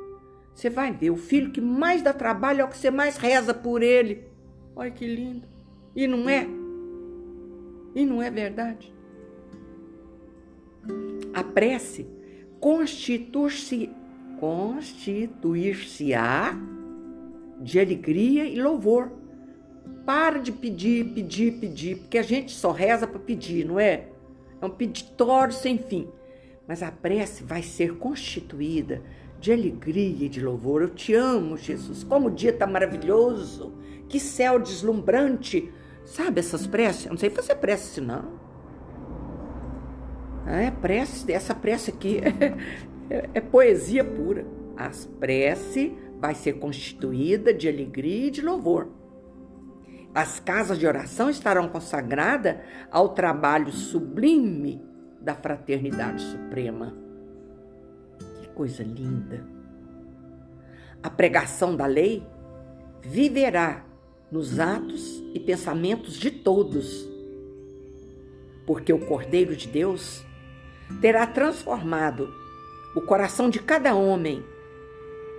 você 0.55 0.71
vai 0.71 0.93
ver 0.93 1.11
o 1.11 1.17
filho 1.17 1.51
que 1.51 1.61
mais 1.61 2.03
dá 2.03 2.13
trabalho 2.13 2.61
é 2.61 2.65
o 2.65 2.69
que 2.69 2.77
você 2.77 2.91
mais 2.91 3.17
reza 3.17 3.53
por 3.53 3.83
ele. 3.83 4.25
Olha 4.77 4.91
que 4.91 5.07
lindo. 5.07 5.47
E 5.95 6.07
não 6.07 6.29
é? 6.29 6.47
E 7.95 8.05
não 8.05 8.23
é 8.23 8.31
verdade? 8.31 8.93
A 11.33 11.45
prece 11.45 12.07
constituir-se 12.61 13.91
constituir-se-á 14.39 16.55
de 17.61 17.79
alegria 17.79 18.45
e 18.45 18.61
louvor. 18.61 19.13
Para 20.05 20.39
de 20.39 20.53
pedir, 20.53 21.15
pedir, 21.15 21.59
pedir, 21.59 21.99
porque 21.99 22.19
a 22.19 22.23
gente 22.23 22.53
só 22.53 22.71
reza 22.71 23.07
para 23.07 23.19
pedir, 23.19 23.65
não 23.65 23.81
é? 23.81 24.09
É 24.61 24.67
um 24.67 24.71
peditório 24.71 25.55
sem 25.55 25.79
fim. 25.79 26.07
Mas 26.67 26.83
a 26.83 26.91
prece 26.91 27.43
vai 27.43 27.63
ser 27.63 27.97
constituída 27.97 29.03
de 29.41 29.53
alegria 29.53 30.27
e 30.27 30.29
de 30.29 30.43
louvor. 30.43 30.83
Eu 30.83 30.91
te 30.91 31.15
amo, 31.15 31.57
Jesus. 31.57 32.05
Como 32.05 32.29
o 32.29 32.31
dia 32.31 32.51
está 32.51 32.67
maravilhoso. 32.67 33.73
Que 34.09 34.21
céu 34.21 34.59
deslumbrante. 34.59 35.73
Sabe 36.05 36.41
essas 36.41 36.67
preces? 36.67 37.07
Eu 37.07 37.11
não 37.11 37.19
sei 37.19 37.31
fazer 37.31 37.55
prece, 37.57 38.01
não. 38.01 38.45
É 40.47 40.71
prece, 40.71 41.33
essa 41.33 41.55
prece 41.55 41.91
aqui 41.91 42.21
é, 43.09 43.31
é 43.35 43.41
poesia 43.41 44.05
pura. 44.05 44.45
As 44.77 45.07
prece 45.07 45.97
vai 46.21 46.35
ser 46.35 46.55
constituída 46.55 47.53
de 47.55 47.69
alegria 47.69 48.27
e 48.27 48.31
de 48.31 48.43
louvor. 48.43 48.89
As 50.15 50.39
casas 50.39 50.79
de 50.79 50.87
oração 50.87 51.29
estarão 51.29 51.69
consagradas 51.69 52.59
ao 52.91 53.11
trabalho 53.11 53.73
sublime 53.73 54.81
da 55.21 55.35
fraternidade 55.35 56.23
suprema. 56.23 56.95
Que 58.41 58.49
coisa 58.51 58.83
linda! 58.83 59.45
A 61.03 61.11
pregação 61.11 61.75
da 61.75 61.87
lei 61.87 62.27
viverá 63.03 63.85
nos 64.35 64.59
atos 64.59 65.23
e 65.33 65.39
pensamentos 65.39 66.15
de 66.15 66.29
todos, 66.29 67.09
porque 68.67 68.93
o 68.93 68.99
Cordeiro 68.99 69.55
de 69.55 69.69
Deus 69.69 70.25
terá 71.01 71.25
transformado 71.25 72.35
o 72.97 73.01
coração 73.01 73.49
de 73.49 73.61
cada 73.61 73.95
homem 73.95 74.43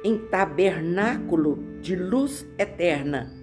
em 0.01 0.17
tabernáculo 0.17 1.61
de 1.81 1.93
luz 1.93 2.47
eterna, 2.57 3.33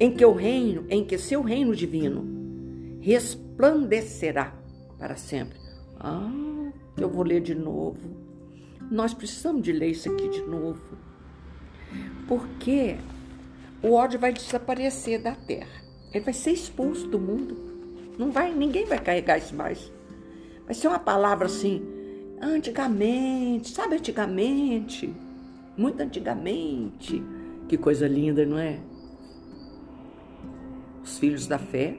em 0.00 0.10
que 0.14 0.24
o 0.24 0.32
reino, 0.32 0.86
em 0.88 1.04
que 1.04 1.18
seu 1.18 1.42
reino 1.42 1.76
divino 1.76 2.24
resplandecerá 3.02 4.58
para 4.98 5.16
sempre. 5.16 5.58
Ah, 6.00 6.72
eu 6.96 7.10
vou 7.10 7.22
ler 7.22 7.42
de 7.42 7.54
novo. 7.54 8.16
Nós 8.90 9.12
precisamos 9.12 9.60
de 9.60 9.72
ler 9.72 9.90
isso 9.90 10.10
aqui 10.10 10.26
de 10.26 10.40
novo. 10.40 10.96
Porque 12.26 12.96
o 13.82 13.92
ódio 13.92 14.18
vai 14.18 14.32
desaparecer 14.32 15.20
da 15.20 15.34
terra. 15.34 15.82
Ele 16.12 16.24
vai 16.24 16.34
ser 16.34 16.52
expulso 16.52 17.06
do 17.06 17.18
mundo. 17.18 17.56
Não 18.18 18.30
vai, 18.30 18.52
ninguém 18.52 18.84
vai 18.84 18.98
carregar 18.98 19.38
isso 19.38 19.54
mais. 19.54 19.92
Vai 20.64 20.74
ser 20.74 20.88
uma 20.88 20.98
palavra 20.98 21.46
assim, 21.46 21.82
antigamente, 22.40 23.70
sabe 23.70 23.96
antigamente? 23.96 25.14
Muito 25.76 26.00
antigamente. 26.00 27.22
Que 27.68 27.78
coisa 27.78 28.08
linda, 28.08 28.44
não 28.44 28.58
é? 28.58 28.80
Os 31.02 31.18
filhos 31.18 31.46
da 31.46 31.58
fé 31.58 31.96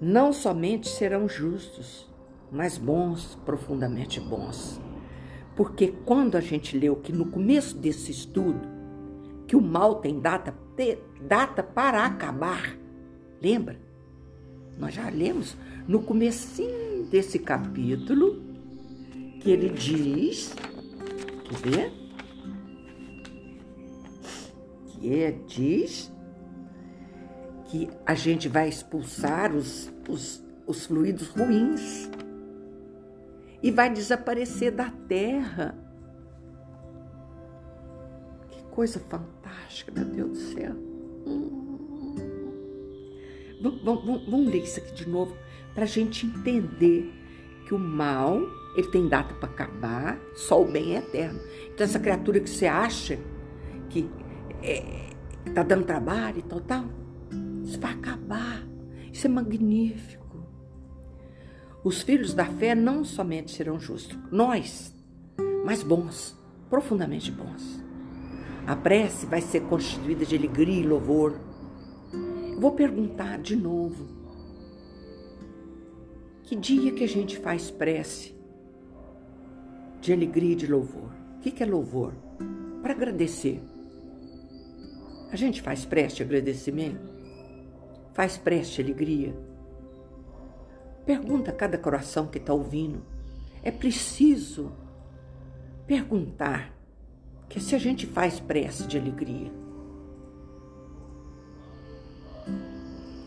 não 0.00 0.32
somente 0.32 0.88
serão 0.88 1.28
justos, 1.28 2.06
mas 2.50 2.76
bons, 2.76 3.34
profundamente 3.46 4.20
bons. 4.20 4.80
Porque 5.56 5.88
quando 6.04 6.36
a 6.36 6.40
gente 6.40 6.78
leu 6.78 6.96
que 6.96 7.10
no 7.10 7.26
começo 7.30 7.78
desse 7.78 8.10
estudo, 8.10 8.60
que 9.46 9.56
o 9.56 9.60
mal 9.60 9.96
tem 9.96 10.20
data, 10.20 10.54
data 11.26 11.62
para 11.62 12.04
acabar, 12.04 12.78
lembra? 13.42 13.80
Nós 14.78 14.92
já 14.92 15.08
lemos 15.08 15.56
no 15.88 16.02
comecinho 16.02 17.06
desse 17.10 17.38
capítulo 17.38 18.42
que 19.40 19.50
ele 19.50 19.70
diz, 19.70 20.54
quer 21.44 21.70
ver? 21.70 21.92
Que 24.88 25.06
ele 25.06 25.42
diz 25.46 26.12
que 27.64 27.88
a 28.04 28.14
gente 28.14 28.46
vai 28.46 28.68
expulsar 28.68 29.54
os, 29.56 29.90
os, 30.06 30.44
os 30.66 30.84
fluidos 30.84 31.28
ruins 31.28 32.10
e 33.62 33.70
vai 33.70 33.90
desaparecer 33.92 34.72
da 34.72 34.90
terra. 35.08 35.76
Que 38.50 38.62
coisa 38.64 39.00
fantástica, 39.00 39.92
meu 39.92 40.04
Deus 40.04 40.30
do 40.30 40.36
céu. 40.36 40.72
Hum. 41.26 41.56
Vamos, 43.60 44.24
vamos, 44.28 44.50
ler 44.50 44.62
isso 44.62 44.78
aqui 44.78 44.94
de 44.94 45.08
novo 45.08 45.36
para 45.74 45.84
a 45.84 45.86
gente 45.86 46.26
entender 46.26 47.12
que 47.66 47.74
o 47.74 47.78
mal 47.78 48.40
ele 48.76 48.88
tem 48.88 49.08
data 49.08 49.34
para 49.34 49.48
acabar, 49.48 50.20
só 50.34 50.62
o 50.62 50.70
bem 50.70 50.94
é 50.94 50.98
eterno. 50.98 51.40
Então 51.72 51.84
essa 51.84 51.98
criatura 51.98 52.38
que 52.38 52.50
você 52.50 52.66
acha 52.66 53.18
que 53.88 54.08
está 55.46 55.62
é, 55.62 55.64
dando 55.64 55.84
trabalho 55.84 56.38
e 56.38 56.42
tal, 56.42 56.60
tal, 56.60 56.84
isso 57.64 57.80
vai 57.80 57.92
acabar. 57.92 58.66
Isso 59.10 59.26
é 59.26 59.30
magnífico. 59.30 60.25
Os 61.86 62.02
filhos 62.02 62.34
da 62.34 62.44
fé 62.44 62.74
não 62.74 63.04
somente 63.04 63.52
serão 63.52 63.78
justos, 63.78 64.18
nós, 64.32 64.92
mas 65.64 65.84
bons, 65.84 66.36
profundamente 66.68 67.30
bons. 67.30 67.80
A 68.66 68.74
prece 68.74 69.24
vai 69.24 69.40
ser 69.40 69.60
constituída 69.68 70.26
de 70.26 70.34
alegria 70.34 70.80
e 70.80 70.84
louvor 70.84 71.38
Vou 72.58 72.72
perguntar 72.72 73.38
de 73.38 73.54
novo. 73.54 74.04
Que 76.42 76.56
dia 76.56 76.90
que 76.90 77.04
a 77.04 77.08
gente 77.08 77.38
faz 77.38 77.70
prece 77.70 78.34
de 80.00 80.12
alegria 80.12 80.54
e 80.54 80.56
de 80.56 80.66
louvor? 80.66 81.12
O 81.36 81.40
que 81.40 81.62
é 81.62 81.66
louvor? 81.66 82.14
Para 82.82 82.94
agradecer. 82.94 83.62
A 85.30 85.36
gente 85.36 85.62
faz 85.62 85.84
prece 85.84 86.16
de 86.16 86.22
agradecimento? 86.24 87.14
Faz 88.12 88.36
prece 88.36 88.74
de 88.74 88.82
alegria? 88.82 89.55
Pergunta 91.06 91.52
a 91.52 91.54
cada 91.54 91.78
coração 91.78 92.26
que 92.26 92.38
está 92.38 92.52
ouvindo. 92.52 93.00
É 93.62 93.70
preciso 93.70 94.72
perguntar 95.86 96.74
que 97.48 97.60
se 97.60 97.76
a 97.76 97.78
gente 97.78 98.06
faz 98.08 98.40
prece 98.40 98.88
de 98.88 98.98
alegria. 98.98 99.52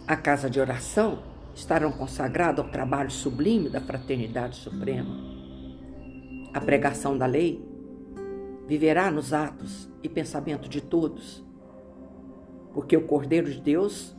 A 0.06 0.18
casa 0.18 0.50
de 0.50 0.60
oração 0.60 1.24
estarão 1.56 1.92
consagrados 1.92 2.66
ao 2.66 2.70
trabalho 2.70 3.10
sublime 3.10 3.70
da 3.70 3.80
fraternidade 3.80 4.58
suprema. 4.58 5.16
A 6.54 6.60
pregação 6.60 7.18
da 7.18 7.26
lei 7.26 7.66
viverá 8.68 9.10
nos 9.10 9.32
atos 9.32 9.90
e 10.04 10.10
pensamento 10.10 10.68
de 10.68 10.82
todos, 10.82 11.44
porque 12.74 12.98
o 12.98 13.08
Cordeiro 13.08 13.50
de 13.50 13.62
Deus 13.62 14.16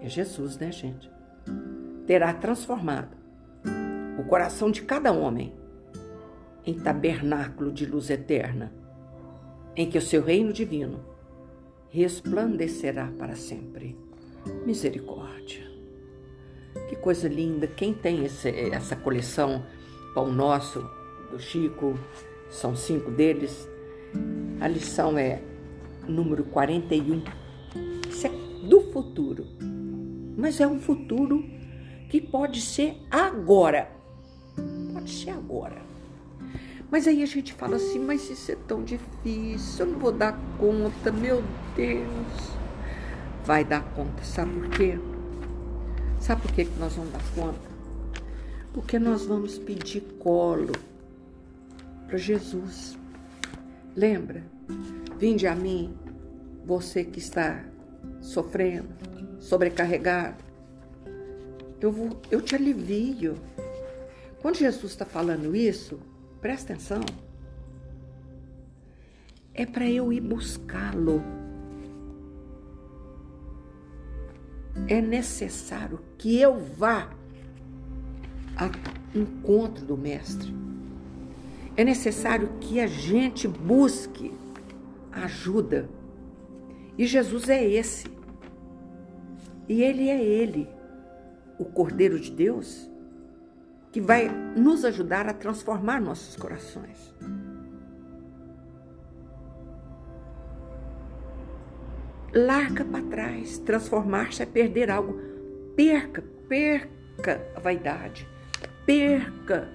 é 0.00 0.08
Jesus, 0.08 0.58
né, 0.58 0.70
gente? 0.70 1.10
Terá 2.06 2.32
transformado 2.34 3.16
o 4.18 4.24
coração 4.24 4.70
de 4.70 4.82
cada 4.82 5.12
homem 5.12 5.54
em 6.64 6.74
tabernáculo 6.74 7.72
de 7.72 7.86
luz 7.86 8.10
eterna, 8.10 8.72
em 9.74 9.88
que 9.88 9.98
o 9.98 10.02
seu 10.02 10.22
reino 10.22 10.52
divino 10.52 11.00
resplandecerá 11.90 13.10
para 13.18 13.34
sempre. 13.34 13.96
Misericórdia. 14.64 15.70
Que 16.88 16.96
coisa 16.96 17.28
linda. 17.28 17.66
Quem 17.66 17.92
tem 17.92 18.24
esse, 18.24 18.48
essa 18.48 18.96
coleção 18.96 19.64
Pão 20.14 20.32
Nosso, 20.32 20.88
do 21.30 21.38
Chico, 21.38 21.98
são 22.50 22.74
cinco 22.76 23.10
deles. 23.10 23.68
A 24.60 24.68
lição 24.68 25.18
é 25.18 25.42
número 26.06 26.44
41. 26.44 27.22
Isso 28.08 28.26
é 28.26 28.30
do 28.66 28.80
futuro. 28.92 29.46
Mas 30.36 30.60
é 30.60 30.66
um 30.66 30.80
futuro 30.80 31.44
que 32.12 32.20
pode 32.20 32.60
ser 32.60 33.00
agora. 33.10 33.90
Pode 34.92 35.10
ser 35.10 35.30
agora. 35.30 35.80
Mas 36.90 37.08
aí 37.08 37.22
a 37.22 37.26
gente 37.26 37.54
fala 37.54 37.76
assim, 37.76 37.98
mas 37.98 38.28
isso 38.28 38.52
é 38.52 38.54
tão 38.68 38.84
difícil, 38.84 39.86
eu 39.86 39.92
não 39.92 39.98
vou 39.98 40.12
dar 40.12 40.38
conta, 40.58 41.10
meu 41.10 41.42
Deus 41.74 42.52
vai 43.46 43.64
dar 43.64 43.82
conta. 43.94 44.22
Sabe 44.22 44.52
por 44.52 44.68
quê? 44.68 44.98
Sabe 46.20 46.42
por 46.42 46.52
quê 46.52 46.66
que 46.66 46.78
nós 46.78 46.92
vamos 46.92 47.12
dar 47.12 47.22
conta? 47.34 47.70
Porque 48.74 48.98
nós 48.98 49.24
vamos 49.24 49.58
pedir 49.58 50.02
colo 50.18 50.72
para 52.06 52.18
Jesus. 52.18 52.98
Lembra? 53.96 54.44
Vinde 55.16 55.46
a 55.46 55.54
mim, 55.54 55.96
você 56.62 57.04
que 57.04 57.20
está 57.20 57.64
sofrendo, 58.20 58.90
sobrecarregado. 59.40 60.51
Eu, 61.82 61.90
vou, 61.90 62.10
eu 62.30 62.40
te 62.40 62.54
alivio. 62.54 63.36
Quando 64.40 64.56
Jesus 64.56 64.92
está 64.92 65.04
falando 65.04 65.54
isso, 65.54 65.98
presta 66.40 66.72
atenção. 66.72 67.00
É 69.52 69.66
para 69.66 69.90
eu 69.90 70.12
ir 70.12 70.20
buscá-lo. 70.20 71.20
É 74.86 75.00
necessário 75.00 75.98
que 76.16 76.40
eu 76.40 76.56
vá 76.56 77.10
ao 78.56 78.70
encontro 79.12 79.84
do 79.84 79.96
Mestre. 79.96 80.54
É 81.76 81.82
necessário 81.82 82.48
que 82.60 82.78
a 82.78 82.86
gente 82.86 83.48
busque 83.48 84.32
ajuda. 85.10 85.88
E 86.96 87.06
Jesus 87.06 87.48
é 87.48 87.64
esse. 87.64 88.06
E 89.68 89.82
ele 89.82 90.08
é 90.08 90.22
ele, 90.22 90.68
o 91.58 91.64
Cordeiro 91.64 92.18
de 92.18 92.30
Deus, 92.30 92.90
que 93.90 94.00
vai 94.00 94.28
nos 94.56 94.84
ajudar 94.84 95.28
a 95.28 95.34
transformar 95.34 96.00
nossos 96.00 96.36
corações. 96.36 97.14
Larga 102.34 102.84
para 102.84 103.04
trás. 103.04 103.58
Transformar-se 103.58 104.42
é 104.42 104.46
perder 104.46 104.90
algo. 104.90 105.20
Perca, 105.76 106.24
perca 106.48 107.46
a 107.54 107.60
vaidade. 107.60 108.26
Perca 108.86 109.68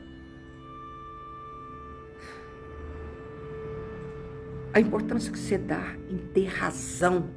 a 4.73 4.79
importância 4.79 5.31
que 5.31 5.37
você 5.37 5.57
dá 5.57 5.95
em 6.09 6.17
ter 6.17 6.47
razão. 6.47 7.29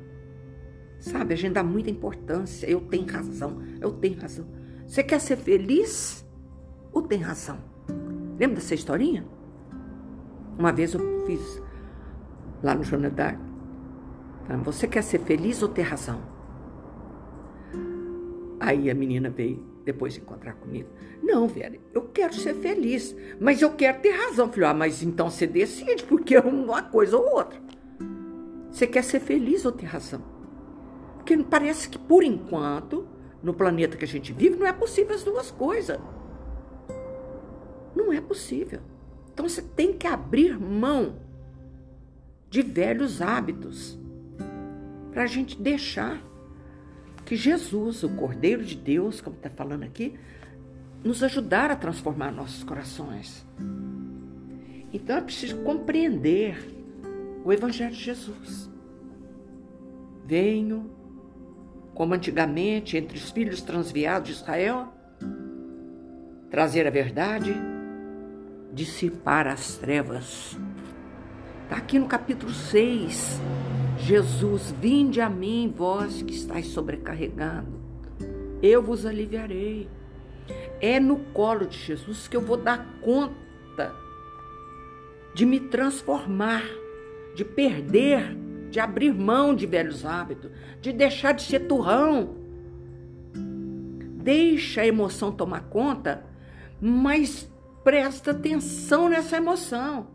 Sabe, 1.01 1.33
a 1.33 1.37
gente 1.37 1.55
dá 1.55 1.63
muita 1.63 1.91
importância. 1.91 2.69
Eu 2.69 2.83
tenho 2.83 3.07
razão, 3.07 3.59
eu 3.81 3.91
tenho 3.91 4.21
razão. 4.21 4.47
Você 4.87 5.03
quer 5.03 5.19
ser 5.19 5.37
feliz 5.37 6.27
ou 6.93 7.03
tem 7.03 7.19
razão? 7.19 7.59
Lembra 8.39 8.57
dessa 8.57 8.75
historinha? 8.75 9.27
Uma 10.59 10.73
vez 10.73 10.93
eu 10.93 11.25
fiz 11.25 11.63
lá 12.63 12.75
no 12.75 12.85
Jornal 12.85 13.11
Dark. 13.11 13.41
Você 14.65 14.87
quer 14.87 15.03
ser 15.03 15.21
feliz 15.21 15.63
ou 15.63 15.69
ter 15.69 15.83
razão? 15.83 16.21
Aí 18.59 18.91
a 18.91 18.95
menina 18.95 19.31
veio 19.31 19.65
depois 19.85 20.19
encontrar 20.19 20.55
comigo. 20.55 20.89
Não, 21.23 21.49
velho, 21.49 21.81
eu 21.95 22.03
quero 22.03 22.35
ser 22.35 22.55
feliz, 22.57 23.17
mas 23.41 23.63
eu 23.63 23.71
quero 23.71 24.01
ter 24.01 24.11
razão. 24.11 24.51
Falei, 24.53 24.69
ah, 24.69 24.75
mas 24.75 25.03
então 25.03 25.31
você 25.31 25.47
decide, 25.47 26.05
porque 26.05 26.35
é 26.35 26.41
uma 26.41 26.83
coisa 26.83 27.17
ou 27.17 27.37
outra. 27.37 27.59
Você 28.71 28.87
quer 28.87 29.03
ser 29.03 29.21
feliz 29.21 29.65
ou 29.65 29.73
ter 29.73 29.87
razão? 29.87 30.40
Porque 31.21 31.37
parece 31.45 31.89
que, 31.89 31.99
por 31.99 32.25
enquanto, 32.25 33.07
no 33.43 33.53
planeta 33.53 33.97
que 33.97 34.05
a 34.05 34.09
gente 34.09 34.33
vive, 34.33 34.57
não 34.57 34.67
é 34.67 34.73
possível 34.73 35.15
as 35.15 35.23
duas 35.23 35.51
coisas. 35.51 35.99
Não 37.95 38.11
é 38.11 38.21
possível. 38.21 38.81
Então 39.33 39.47
você 39.47 39.61
tem 39.61 39.93
que 39.93 40.07
abrir 40.07 40.59
mão 40.59 41.17
de 42.49 42.63
velhos 42.63 43.21
hábitos 43.21 43.99
para 45.13 45.25
a 45.25 45.27
gente 45.27 45.61
deixar 45.61 46.23
que 47.25 47.37
Jesus, 47.37 48.03
o 48.03 48.09
Cordeiro 48.17 48.65
de 48.65 48.77
Deus, 48.77 49.21
como 49.21 49.37
está 49.37 49.51
falando 49.51 49.85
aqui, 49.85 50.19
nos 51.05 51.23
ajudar 51.23 51.71
a 51.71 51.77
transformar 51.77 52.33
nossos 52.33 52.65
corações. 52.65 53.47
Então 54.93 55.17
é 55.17 55.21
preciso 55.21 55.59
compreender 55.59 56.59
o 57.45 57.53
Evangelho 57.53 57.95
de 57.95 58.03
Jesus. 58.03 58.71
Venho, 60.27 61.00
como 62.01 62.15
antigamente 62.15 62.97
entre 62.97 63.19
os 63.19 63.31
filhos 63.31 63.61
transviados 63.61 64.29
de 64.29 64.33
Israel, 64.33 64.89
trazer 66.49 66.87
a 66.87 66.91
verdade, 66.91 67.55
dissipar 68.73 69.47
as 69.47 69.77
trevas. 69.77 70.59
Está 71.65 71.77
aqui 71.77 71.99
no 71.99 72.07
capítulo 72.07 72.55
6 72.55 73.39
Jesus, 73.99 74.75
vinde 74.81 75.21
a 75.21 75.29
mim, 75.29 75.71
vós 75.77 76.23
que 76.23 76.33
estáis 76.33 76.69
sobrecarregado, 76.69 77.69
eu 78.63 78.83
vos 78.83 79.05
aliviarei. 79.05 79.87
É 80.81 80.99
no 80.99 81.19
colo 81.35 81.67
de 81.67 81.77
Jesus 81.77 82.27
que 82.27 82.35
eu 82.35 82.41
vou 82.41 82.57
dar 82.57 82.99
conta 83.03 83.95
de 85.35 85.45
me 85.45 85.61
transformar, 85.61 86.65
de 87.35 87.45
perder, 87.45 88.35
de 88.71 88.79
abrir 88.79 89.13
mão 89.13 89.55
de 89.55 89.67
velhos 89.67 90.05
hábitos, 90.05 90.51
de 90.81 90.93
deixar 90.93 91.33
de 91.33 91.43
ser 91.43 91.61
turrão. 91.61 92.37
Deixa 94.23 94.83
a 94.83 94.87
emoção 94.87 95.33
tomar 95.33 95.65
conta, 95.65 96.25
mas 96.81 97.51
presta 97.83 98.31
atenção 98.31 99.09
nessa 99.09 99.37
emoção. 99.37 100.09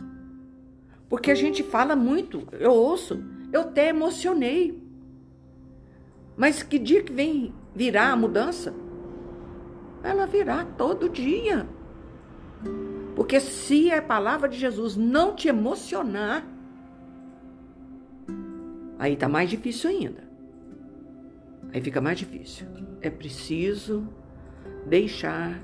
Porque 1.09 1.31
a 1.31 1.35
gente 1.35 1.63
fala 1.63 1.95
muito, 1.95 2.47
eu 2.53 2.71
ouço, 2.71 3.23
eu 3.51 3.61
até 3.61 3.89
emocionei. 3.89 4.81
Mas 6.37 6.63
que 6.63 6.79
dia 6.79 7.03
que 7.03 7.13
vem 7.13 7.53
virar 7.73 8.11
a 8.11 8.15
mudança? 8.15 8.73
Ela 10.03 10.25
virá 10.25 10.65
todo 10.77 11.09
dia. 11.09 11.67
Porque 13.15 13.39
se 13.39 13.91
a 13.91 14.01
palavra 14.01 14.49
de 14.49 14.57
Jesus 14.57 14.95
não 14.95 15.35
te 15.35 15.47
emocionar, 15.47 16.45
aí 19.05 19.15
tá 19.15 19.27
mais 19.27 19.49
difícil 19.49 19.89
ainda. 19.89 20.23
Aí 21.73 21.81
fica 21.81 21.99
mais 21.99 22.17
difícil. 22.17 22.67
É 23.01 23.09
preciso 23.09 24.07
deixar 24.85 25.61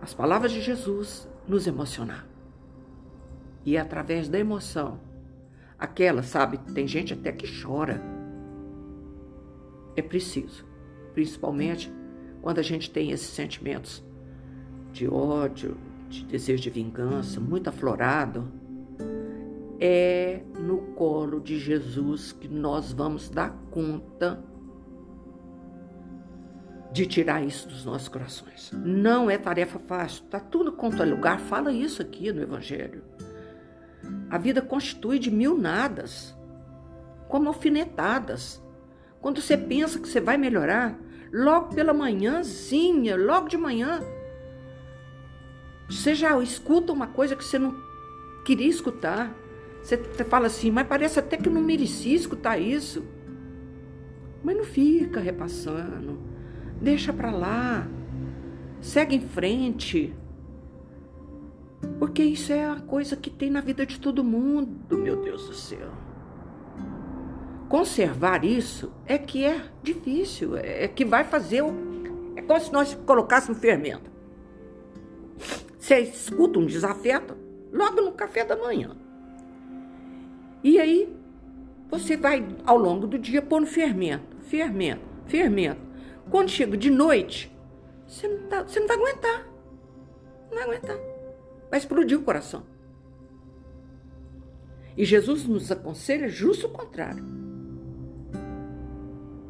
as 0.00 0.14
palavras 0.14 0.52
de 0.52 0.60
Jesus 0.60 1.28
nos 1.46 1.66
emocionar. 1.66 2.26
E 3.64 3.76
através 3.76 4.28
da 4.28 4.38
emoção, 4.38 5.00
Aquela, 5.78 6.24
sabe, 6.24 6.58
tem 6.74 6.88
gente 6.88 7.14
até 7.14 7.30
que 7.30 7.46
chora. 7.62 8.02
É 9.94 10.02
preciso, 10.02 10.66
principalmente 11.14 11.92
quando 12.42 12.58
a 12.58 12.62
gente 12.62 12.90
tem 12.90 13.12
esses 13.12 13.28
sentimentos 13.28 14.04
de 14.92 15.08
ódio, 15.08 15.76
de 16.08 16.24
desejo 16.24 16.62
de 16.64 16.70
vingança 16.70 17.38
muito 17.38 17.68
aflorado. 17.68 18.50
É 19.80 20.42
no 20.58 20.78
colo 20.94 21.40
de 21.40 21.58
Jesus 21.58 22.32
que 22.32 22.48
nós 22.48 22.92
vamos 22.92 23.28
dar 23.28 23.56
conta 23.70 24.42
de 26.92 27.06
tirar 27.06 27.44
isso 27.44 27.68
dos 27.68 27.84
nossos 27.84 28.08
corações. 28.08 28.72
Não 28.72 29.30
é 29.30 29.38
tarefa 29.38 29.78
fácil. 29.78 30.24
Tá 30.24 30.40
tudo 30.40 30.72
quanto 30.72 31.02
é 31.02 31.06
lugar. 31.06 31.38
Fala 31.38 31.72
isso 31.72 32.02
aqui 32.02 32.32
no 32.32 32.42
Evangelho. 32.42 33.04
A 34.30 34.38
vida 34.38 34.60
constitui 34.60 35.18
de 35.18 35.30
mil 35.30 35.56
nadas, 35.56 36.34
como 37.28 37.48
alfinetadas. 37.48 38.62
Quando 39.20 39.40
você 39.40 39.56
pensa 39.56 39.98
que 39.98 40.08
você 40.08 40.20
vai 40.20 40.36
melhorar, 40.36 40.98
logo 41.32 41.74
pela 41.74 41.92
manhãzinha, 41.92 43.16
logo 43.16 43.48
de 43.48 43.56
manhã, 43.56 44.00
você 45.88 46.14
já 46.14 46.38
escuta 46.42 46.92
uma 46.92 47.06
coisa 47.06 47.34
que 47.34 47.44
você 47.44 47.58
não 47.58 47.74
queria 48.44 48.68
escutar. 48.68 49.34
Você 49.82 49.96
fala 50.24 50.46
assim, 50.46 50.70
mas 50.70 50.86
parece 50.86 51.18
até 51.18 51.36
que 51.36 51.48
não 51.48 51.62
merecia 51.62 52.14
escutar 52.14 52.58
isso. 52.58 53.04
Mas 54.42 54.56
não 54.56 54.64
fica 54.64 55.20
repassando. 55.20 56.18
Deixa 56.80 57.12
para 57.12 57.30
lá. 57.30 57.86
Segue 58.80 59.16
em 59.16 59.20
frente. 59.20 60.14
Porque 61.98 62.22
isso 62.22 62.52
é 62.52 62.68
a 62.68 62.76
coisa 62.76 63.16
que 63.16 63.30
tem 63.30 63.50
na 63.50 63.60
vida 63.60 63.86
de 63.86 63.98
todo 63.98 64.24
mundo, 64.24 64.98
meu 64.98 65.16
Deus 65.16 65.46
do 65.46 65.54
céu. 65.54 65.90
Conservar 67.68 68.44
isso 68.44 68.92
é 69.04 69.18
que 69.18 69.44
é 69.44 69.62
difícil, 69.82 70.56
é 70.56 70.88
que 70.88 71.04
vai 71.04 71.24
fazer 71.24 71.62
o. 71.62 71.72
É 72.34 72.42
como 72.42 72.60
se 72.60 72.72
nós 72.72 72.94
colocássemos 72.94 73.60
fermento. 73.60 74.10
Você 75.78 76.00
escuta 76.00 76.58
um 76.58 76.66
desafeto 76.66 77.36
logo 77.72 78.00
no 78.00 78.12
café 78.12 78.44
da 78.44 78.56
manhã. 78.56 78.96
E 80.62 80.78
aí 80.78 81.14
você 81.90 82.16
vai 82.16 82.46
ao 82.64 82.78
longo 82.78 83.06
do 83.06 83.18
dia 83.18 83.40
pondo 83.42 83.66
fermento, 83.66 84.36
fermento, 84.42 85.02
fermento. 85.26 85.80
Quando 86.30 86.50
chega 86.50 86.76
de 86.76 86.90
noite, 86.90 87.50
você 88.06 88.28
não, 88.28 88.48
tá, 88.48 88.62
você 88.62 88.80
não 88.80 88.86
vai 88.86 88.96
aguentar. 88.96 89.46
Não 90.50 90.58
vai 90.58 90.62
aguentar 90.64 91.18
vai 91.70 91.78
explodir 91.78 92.18
o 92.18 92.22
coração. 92.22 92.62
E 94.96 95.04
Jesus 95.04 95.46
nos 95.46 95.70
aconselha 95.70 96.28
justo 96.28 96.66
o 96.66 96.70
contrário. 96.70 97.24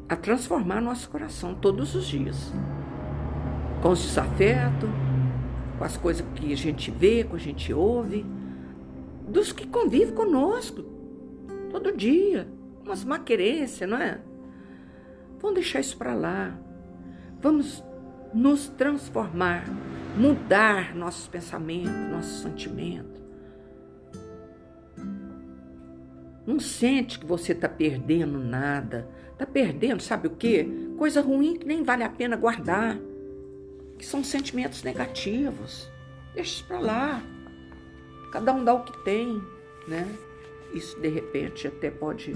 A 0.07 0.15
transformar 0.15 0.81
nosso 0.81 1.09
coração 1.09 1.55
todos 1.55 1.95
os 1.95 2.05
dias. 2.05 2.51
Com 3.81 3.91
os 3.91 4.01
desafetos, 4.01 4.89
com 5.77 5.83
as 5.83 5.97
coisas 5.97 6.25
que 6.35 6.51
a 6.51 6.57
gente 6.57 6.91
vê, 6.91 7.23
que 7.23 7.35
a 7.35 7.39
gente 7.39 7.73
ouve, 7.73 8.25
dos 9.27 9.51
que 9.51 9.65
convivem 9.65 10.13
conosco 10.13 10.83
todo 11.69 11.95
dia. 11.95 12.47
Umas 12.83 13.03
maquerências, 13.03 13.89
não 13.89 13.97
é? 13.97 14.19
Vamos 15.39 15.55
deixar 15.55 15.79
isso 15.79 15.97
para 15.97 16.13
lá. 16.13 16.57
Vamos 17.41 17.83
nos 18.33 18.67
transformar 18.69 19.65
mudar 20.15 20.95
nossos 20.95 21.27
pensamentos, 21.27 22.11
nossos 22.11 22.41
sentimentos. 22.41 23.19
Não 26.45 26.59
sente 26.59 27.19
que 27.19 27.25
você 27.25 27.51
está 27.51 27.69
perdendo 27.69 28.39
nada. 28.39 29.07
Está 29.31 29.45
perdendo, 29.45 30.01
sabe 30.01 30.27
o 30.27 30.31
quê? 30.31 30.67
Coisa 30.97 31.21
ruim 31.21 31.55
que 31.55 31.65
nem 31.65 31.83
vale 31.83 32.03
a 32.03 32.09
pena 32.09 32.35
guardar. 32.35 32.97
Que 33.97 34.05
são 34.05 34.23
sentimentos 34.23 34.83
negativos. 34.83 35.89
Deixa 36.33 36.55
isso 36.55 36.65
para 36.65 36.79
lá. 36.79 37.23
Cada 38.31 38.53
um 38.53 38.63
dá 38.63 38.73
o 38.73 38.83
que 38.83 38.97
tem, 39.03 39.41
né? 39.87 40.07
Isso 40.73 40.99
de 40.99 41.07
repente 41.07 41.67
até 41.67 41.89
pode 41.89 42.33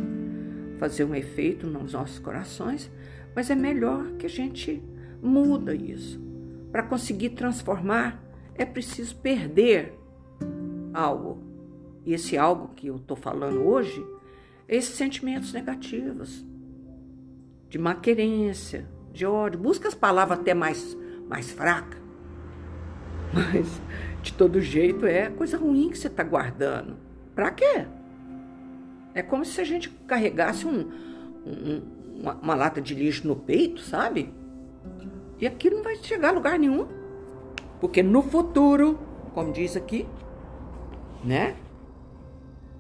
fazer 0.78 1.04
um 1.04 1.16
efeito 1.16 1.68
nos 1.68 1.94
nossos 1.94 2.20
corações, 2.20 2.92
mas 3.36 3.50
é 3.50 3.56
melhor 3.56 4.12
que 4.14 4.26
a 4.26 4.30
gente 4.30 4.82
muda 5.22 5.74
isso. 5.74 6.22
Para 6.72 6.84
conseguir 6.84 7.30
transformar, 7.30 8.22
é 8.56 8.66
preciso 8.66 9.16
perder 9.18 9.94
algo. 10.94 11.42
E 12.06 12.14
esse 12.14 12.38
algo 12.38 12.74
que 12.76 12.88
eu 12.88 12.98
estou 12.98 13.16
falando 13.16 13.62
hoje, 13.62 14.06
é 14.68 14.76
esses 14.76 14.96
sentimentos 14.96 15.54
negativos, 15.54 16.46
de 17.70 17.78
má 17.78 17.96
querência, 17.96 18.88
de 19.12 19.26
ódio. 19.26 19.60
Busca 19.60 19.88
as 19.88 19.96
palavras 19.96 20.40
até 20.40 20.54
mais, 20.54 20.98
mais 21.30 21.50
fracas. 21.52 22.02
Mas, 23.34 23.82
de 24.22 24.34
todo 24.34 24.62
jeito, 24.62 25.06
é 25.06 25.30
coisa 25.30 25.58
ruim 25.58 25.90
que 25.90 25.98
você 25.98 26.08
está 26.08 26.24
guardando. 26.24 26.98
Para 27.34 27.50
quê? 27.52 27.86
É 29.14 29.22
como 29.22 29.46
se 29.46 29.60
a 29.62 29.64
gente 29.64 29.90
carregasse 30.08 30.66
um, 30.66 30.90
um, 31.46 31.82
uma, 32.20 32.34
uma 32.36 32.56
lata 32.56 32.82
de 32.82 32.96
lixo 32.96 33.28
no 33.28 33.36
peito, 33.36 33.82
sabe? 33.82 34.34
E 35.40 35.48
aquilo 35.48 35.78
não 35.78 35.84
vai 35.84 35.96
chegar 35.98 36.30
a 36.30 36.32
lugar 36.32 36.58
nenhum. 36.58 36.88
Porque 37.80 38.02
no 38.02 38.22
futuro, 38.22 39.00
como 39.34 39.52
diz 39.52 39.76
aqui, 39.76 40.08
né? 41.24 41.56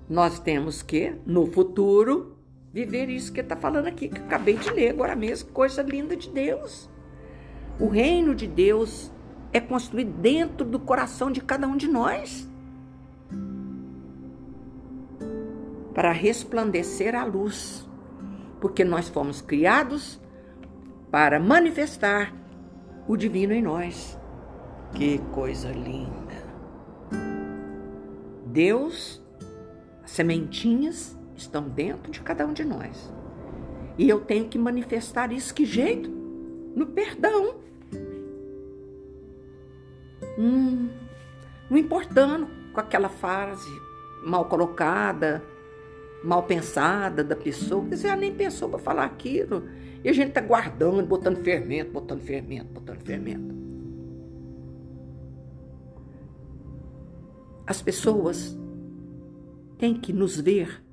Nós 0.10 0.40
temos 0.40 0.82
que, 0.82 1.16
no 1.26 1.48
futuro, 1.48 2.38
viver 2.72 3.10
isso 3.10 3.32
que 3.32 3.42
está 3.42 3.56
falando 3.56 3.88
aqui, 3.88 4.10
que 4.10 4.20
acabei 4.20 4.58
de 4.58 4.70
ler 4.72 4.90
agora 4.90 5.16
mesmo, 5.16 5.50
coisa 5.52 5.82
linda 5.82 6.16
de 6.16 6.30
Deus. 6.30 6.90
O 7.80 7.88
reino 7.88 8.36
de 8.36 8.48
Deus 8.48 9.12
é 9.52 9.60
construído 9.60 10.12
dentro 10.20 10.66
do 10.66 10.80
coração 10.80 11.32
de 11.32 11.42
cada 11.42 11.68
um 11.68 11.78
de 11.78 11.88
nós. 11.88 12.50
Para 15.94 16.12
resplandecer 16.12 17.16
a 17.16 17.24
luz, 17.24 17.88
porque 18.60 18.84
nós 18.84 19.10
fomos 19.10 19.41
criados 19.41 20.20
para 21.12 21.39
manifestar 21.39 22.34
o 23.08 23.16
divino 23.16 23.54
em 23.54 23.62
nós. 23.62 24.18
Que 24.94 25.20
coisa 25.32 25.70
linda! 25.70 26.44
Deus, 28.46 29.22
as 30.04 30.12
sementinhas 30.12 31.18
estão 31.36 31.64
dentro 31.68 32.12
de 32.12 32.22
cada 32.22 32.46
um 32.46 32.54
de 32.54 32.64
nós. 32.64 33.12
E 33.98 34.10
eu 34.10 34.22
tenho 34.22 34.48
que 34.48 34.58
manifestar 34.58 35.32
isso 35.32 35.54
que 35.54 35.66
jeito? 35.66 36.10
No 36.76 36.88
perdão. 36.88 37.56
Hum, 40.38 40.89
não 41.70 41.78
importando 41.78 42.48
com 42.74 42.80
aquela 42.80 43.10
frase 43.10 43.70
mal 44.26 44.46
colocada, 44.46 45.44
mal 46.24 46.44
pensada 46.44 47.24
da 47.24 47.36
pessoa, 47.36 47.84
quer 47.84 47.96
dizer, 47.96 48.08
ela 48.08 48.18
nem 48.18 48.34
pensou 48.34 48.70
para 48.70 48.80
falar 48.80 49.06
aquilo. 49.06 49.68
E 50.04 50.10
a 50.10 50.14
gente 50.14 50.30
está 50.30 50.42
guardando, 50.42 51.06
botando 51.06 51.38
fermento, 51.44 51.92
botando 51.92 52.22
fermento, 52.22 52.74
botando 52.74 53.02
fermento. 53.02 53.54
As 57.66 57.82
pessoas 57.82 58.58
têm 59.78 59.94
que 59.94 60.12
nos 60.12 60.40
ver 60.40 60.84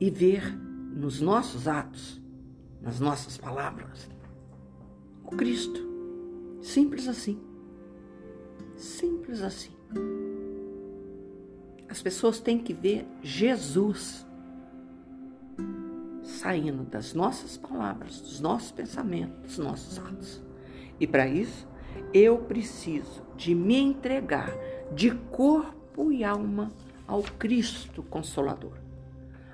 e 0.00 0.10
ver 0.10 0.56
nos 0.94 1.20
nossos 1.20 1.68
atos, 1.68 2.20
nas 2.80 3.00
nossas 3.00 3.36
palavras, 3.36 4.08
o 5.24 5.30
Cristo. 5.36 5.84
Simples 6.60 7.06
assim. 7.06 7.40
Simples 8.76 9.42
assim. 9.42 9.72
As 11.88 12.02
pessoas 12.02 12.40
têm 12.40 12.58
que 12.58 12.72
ver 12.72 13.06
Jesus 13.22 14.26
saindo 16.22 16.82
das 16.84 17.14
nossas 17.14 17.56
palavras, 17.56 18.20
dos 18.20 18.40
nossos 18.40 18.72
pensamentos, 18.72 19.56
dos 19.56 19.58
nossos 19.58 19.98
atos. 19.98 20.42
E 20.98 21.06
para 21.06 21.26
isso, 21.28 21.66
eu 22.12 22.38
preciso 22.38 23.22
de 23.36 23.54
me 23.54 23.76
entregar 23.76 24.52
de 24.92 25.10
corpo 25.30 26.12
e 26.12 26.24
alma 26.24 26.72
ao 27.06 27.22
Cristo 27.22 28.02
Consolador, 28.02 28.72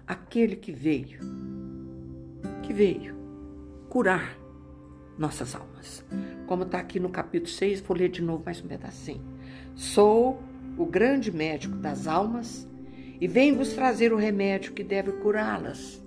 aquele 0.07 0.57
que 0.57 0.73
veio, 0.73 1.21
que 2.63 2.73
veio 2.73 3.15
curar 3.89 4.39
nossas 5.19 5.55
almas. 5.55 6.05
Como 6.47 6.63
está 6.63 6.79
aqui 6.79 6.99
no 6.99 7.11
capítulo 7.11 7.51
6, 7.51 7.81
vou 7.83 7.97
ler 7.97 8.09
de 8.09 8.23
novo 8.23 8.43
mais 8.45 8.63
um 8.63 8.67
pedacinho. 8.67 9.23
Sou 9.75 10.43
o 10.77 10.87
grande 10.87 11.31
médico 11.31 11.77
das 11.77 12.07
almas 12.07 12.69
e 13.21 13.29
venho 13.29 13.57
vos 13.57 13.73
trazer 13.73 14.13
o 14.13 14.17
remédio 14.17 14.73
que 14.73 14.83
deve 14.83 15.13
curá-las 15.13 16.03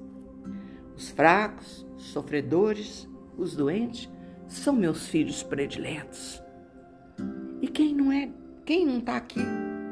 os 0.96 1.10
fracos, 1.10 1.86
os 1.98 2.06
sofredores, 2.06 3.08
os 3.38 3.56
doentes 3.56 4.10
são 4.48 4.74
meus 4.74 5.08
filhos 5.08 5.44
prediletos. 5.44 6.42
E 7.62 7.68
quem 7.68 7.94
não 7.94 8.12
é, 8.12 8.30
quem 8.66 8.86
não 8.86 9.00
está 9.00 9.18
aqui, 9.18 9.42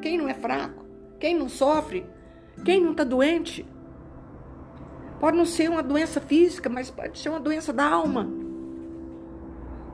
quem 0.01 0.17
não 0.17 0.28
é 0.30 0.34
fraco, 0.34 0.86
quem 1.19 1.38
não 1.38 1.49
sofre, 1.49 2.05
quem 2.63 2.82
não 2.82 2.91
está 2.91 3.03
doente, 3.03 3.65
pode 5.19 5.36
não 5.36 5.45
ser 5.45 5.69
uma 5.69 5.84
doença 5.84 6.21
física, 6.21 6.69
mas 6.69 6.89
pode 6.89 7.19
ser 7.19 7.30
uma 7.30 7.39
doença 7.39 7.74
da 7.74 7.86
alma. 7.86 8.30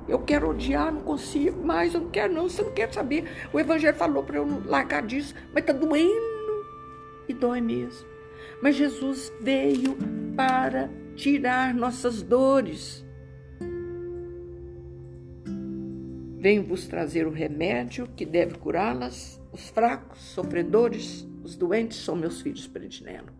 Eu 0.10 0.20
quero 0.20 0.49
odiar, 0.49 0.91
não 0.91 1.01
consigo 1.01 1.64
mais, 1.64 1.93
eu 1.93 2.01
não 2.01 2.10
quero 2.10 2.34
não, 2.34 2.49
você 2.49 2.64
não 2.64 2.72
quer 2.72 2.91
saber. 2.91 3.26
O 3.53 3.60
Evangelho 3.60 3.95
falou 3.95 4.24
para 4.24 4.38
eu 4.38 4.64
largar 4.66 5.03
disso, 5.05 5.36
mas 5.53 5.64
está 5.64 5.72
doendo 5.72 6.66
e 7.28 7.34
dói 7.34 7.62
mesmo. 7.62 8.07
Mas 8.62 8.76
Jesus 8.76 9.32
veio 9.39 9.95
para 10.36 10.89
tirar 11.16 11.76
nossas 11.76 12.24
dores. 12.24 13.05
Venho 16.38 16.64
vos 16.64 16.88
trazer 16.88 17.28
o 17.28 17.32
remédio 17.32 18.07
que 18.16 18.26
deve 18.26 18.57
curá-las. 18.57 19.39
Os 19.51 19.70
fracos, 19.70 20.20
sofredores, 20.22 21.28
os 21.43 21.55
doentes 21.55 21.97
são 21.99 22.16
meus 22.16 22.41
filhos 22.41 22.66
prediletos. 22.66 23.34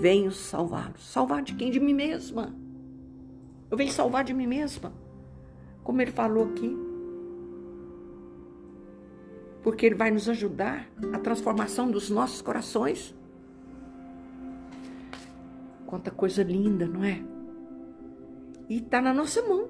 Venho 0.00 0.32
salvá-los. 0.32 1.02
Salvar 1.08 1.42
de 1.42 1.54
quem? 1.54 1.70
De 1.70 1.80
mim 1.80 1.94
mesma. 1.94 2.54
Eu 3.70 3.76
venho 3.76 3.90
salvar 3.90 4.24
de 4.24 4.34
mim 4.34 4.46
mesma. 4.46 4.92
Como 5.90 6.00
ele 6.02 6.12
falou 6.12 6.44
aqui. 6.44 6.78
Porque 9.60 9.84
ele 9.84 9.96
vai 9.96 10.08
nos 10.08 10.28
ajudar 10.28 10.88
a 11.12 11.18
transformação 11.18 11.90
dos 11.90 12.08
nossos 12.08 12.40
corações. 12.40 13.12
Quanta 15.86 16.12
coisa 16.12 16.44
linda, 16.44 16.86
não 16.86 17.02
é? 17.02 17.20
E 18.68 18.76
está 18.76 19.02
na 19.02 19.12
nossa 19.12 19.42
mão. 19.42 19.68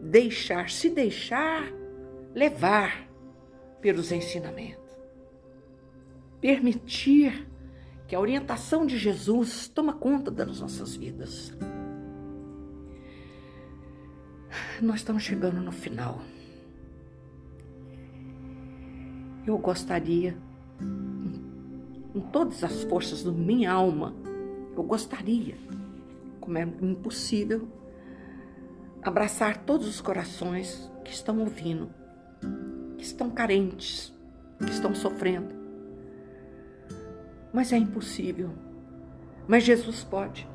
Deixar, 0.00 0.70
se 0.70 0.90
deixar 0.90 1.64
levar 2.32 3.08
pelos 3.80 4.12
ensinamentos. 4.12 4.96
Permitir 6.40 7.48
que 8.06 8.14
a 8.14 8.20
orientação 8.20 8.86
de 8.86 8.96
Jesus 8.96 9.66
toma 9.66 9.92
conta 9.92 10.30
das 10.30 10.60
nossas 10.60 10.94
vidas. 10.94 11.52
Nós 14.80 14.96
estamos 14.96 15.22
chegando 15.22 15.60
no 15.60 15.72
final. 15.72 16.20
Eu 19.46 19.56
gostaria, 19.58 20.36
com 22.12 22.20
todas 22.32 22.64
as 22.64 22.82
forças 22.84 23.22
da 23.22 23.30
minha 23.30 23.70
alma, 23.70 24.14
eu 24.76 24.82
gostaria, 24.82 25.56
como 26.40 26.58
é 26.58 26.62
impossível, 26.62 27.68
abraçar 29.02 29.58
todos 29.58 29.86
os 29.86 30.00
corações 30.00 30.90
que 31.04 31.12
estão 31.12 31.38
ouvindo, 31.38 31.88
que 32.98 33.04
estão 33.04 33.30
carentes, 33.30 34.12
que 34.58 34.70
estão 34.70 34.94
sofrendo. 34.94 35.54
Mas 37.52 37.72
é 37.72 37.76
impossível. 37.76 38.50
Mas 39.46 39.62
Jesus 39.62 40.02
pode. 40.02 40.48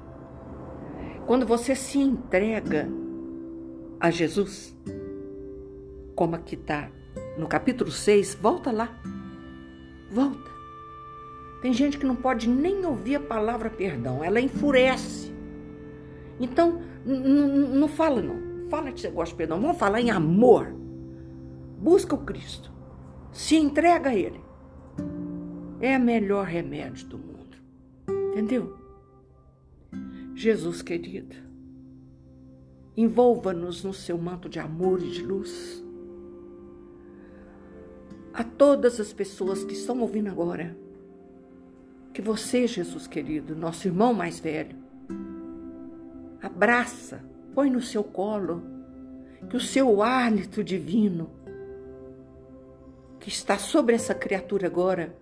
Quando 1.25 1.45
você 1.45 1.75
se 1.75 1.97
entrega 1.97 2.89
a 4.01 4.09
Jesus, 4.09 4.75
como 6.15 6.35
aqui 6.35 6.55
está 6.55 6.89
no 7.37 7.47
capítulo 7.47 7.91
6, 7.91 8.33
volta 8.41 8.71
lá. 8.71 8.99
Volta. 10.11 10.49
Tem 11.61 11.71
gente 11.71 11.99
que 11.99 12.05
não 12.05 12.15
pode 12.15 12.49
nem 12.49 12.83
ouvir 12.83 13.15
a 13.15 13.19
palavra 13.19 13.69
perdão, 13.69 14.23
ela 14.23 14.41
enfurece. 14.41 15.31
Então, 16.39 16.81
não 17.05 17.87
fala 17.87 18.23
não. 18.23 18.67
Fala 18.69 18.91
que 18.91 18.99
você 18.99 19.09
gosta 19.11 19.33
de 19.33 19.37
perdão, 19.37 19.61
vamos 19.61 19.77
falar 19.77 20.01
em 20.01 20.09
amor. 20.09 20.73
busca 21.77 22.15
o 22.15 22.25
Cristo, 22.25 22.71
se 23.31 23.55
entrega 23.55 24.09
a 24.09 24.15
Ele. 24.15 24.39
É 25.79 25.97
o 25.97 26.01
melhor 26.01 26.45
remédio 26.45 27.07
do 27.07 27.17
mundo. 27.17 27.57
Entendeu? 28.31 28.77
Jesus 30.33 30.81
querido, 30.81 31.35
envolva-nos 32.95 33.83
no 33.83 33.93
seu 33.93 34.17
manto 34.17 34.49
de 34.49 34.59
amor 34.59 35.01
e 35.01 35.09
de 35.09 35.23
luz. 35.23 35.83
A 38.33 38.43
todas 38.43 38.99
as 38.99 39.11
pessoas 39.11 39.63
que 39.63 39.73
estão 39.73 39.99
ouvindo 39.99 40.29
agora, 40.29 40.75
que 42.13 42.21
você, 42.21 42.67
Jesus 42.67 43.07
querido, 43.07 43.55
nosso 43.55 43.87
irmão 43.87 44.13
mais 44.13 44.39
velho, 44.39 44.75
abraça, 46.41 47.23
põe 47.53 47.69
no 47.69 47.81
seu 47.81 48.03
colo, 48.03 48.63
que 49.49 49.57
o 49.57 49.59
seu 49.59 50.01
hálito 50.01 50.63
divino, 50.63 51.29
que 53.19 53.29
está 53.29 53.57
sobre 53.57 53.95
essa 53.95 54.15
criatura 54.15 54.67
agora, 54.67 55.15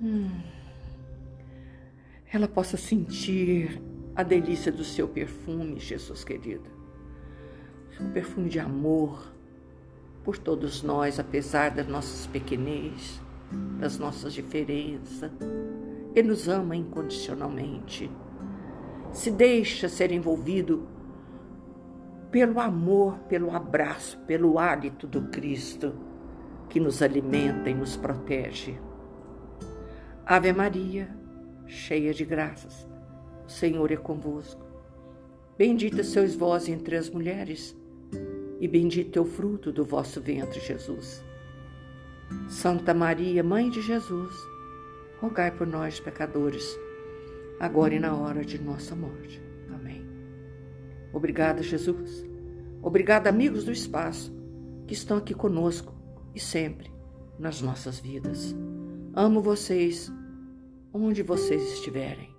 hum, 0.00 0.40
ela 2.32 2.48
possa 2.48 2.76
sentir 2.76 3.80
a 4.16 4.22
delícia 4.22 4.70
do 4.70 4.84
seu 4.84 5.08
perfume, 5.08 5.80
Jesus 5.80 6.22
querido. 6.24 6.70
Um 8.00 8.10
perfume 8.10 8.48
de 8.48 8.58
amor 8.58 9.32
por 10.22 10.38
todos 10.38 10.82
nós, 10.82 11.18
apesar 11.18 11.70
das 11.70 11.86
nossas 11.86 12.26
pequenez, 12.26 13.20
das 13.78 13.98
nossas 13.98 14.32
diferenças. 14.32 15.30
Ele 16.14 16.28
nos 16.28 16.48
ama 16.48 16.74
incondicionalmente. 16.74 18.10
Se 19.12 19.30
deixa 19.30 19.88
ser 19.88 20.10
envolvido 20.10 20.88
pelo 22.30 22.58
amor, 22.58 23.18
pelo 23.28 23.54
abraço, 23.54 24.18
pelo 24.26 24.58
hálito 24.58 25.06
do 25.06 25.28
Cristo 25.28 25.94
que 26.68 26.80
nos 26.80 27.02
alimenta 27.02 27.70
e 27.70 27.74
nos 27.74 27.96
protege. 27.96 28.76
Ave 30.26 30.52
Maria, 30.52 31.14
cheia 31.66 32.12
de 32.12 32.24
graças, 32.24 32.88
o 33.46 33.50
Senhor 33.50 33.90
é 33.90 33.96
convosco. 33.96 34.64
Bendita 35.56 36.02
sois 36.02 36.34
vós 36.34 36.68
entre 36.68 36.96
as 36.96 37.08
mulheres, 37.08 37.76
e 38.60 38.66
bendito 38.66 39.18
é 39.18 39.22
o 39.22 39.24
fruto 39.24 39.70
do 39.70 39.84
vosso 39.84 40.20
ventre, 40.20 40.60
Jesus. 40.60 41.22
Santa 42.48 42.92
Maria, 42.94 43.42
Mãe 43.44 43.70
de 43.70 43.80
Jesus, 43.82 44.34
rogai 45.20 45.50
por 45.50 45.66
nós, 45.66 46.00
pecadores, 46.00 46.78
agora 47.60 47.94
e 47.94 48.00
na 48.00 48.16
hora 48.16 48.44
de 48.44 48.60
nossa 48.60 48.96
morte. 48.96 49.40
Amém. 49.72 50.04
Obrigada, 51.12 51.62
Jesus. 51.62 52.24
Obrigada, 52.82 53.30
amigos 53.30 53.64
do 53.64 53.72
espaço, 53.72 54.34
que 54.86 54.94
estão 54.94 55.18
aqui 55.18 55.34
conosco 55.34 55.94
e 56.34 56.40
sempre 56.40 56.92
nas 57.38 57.60
nossas 57.60 57.98
vidas. 57.98 58.54
Amo 59.14 59.40
vocês 59.40 60.10
onde 60.92 61.22
vocês 61.22 61.62
estiverem. 61.72 62.33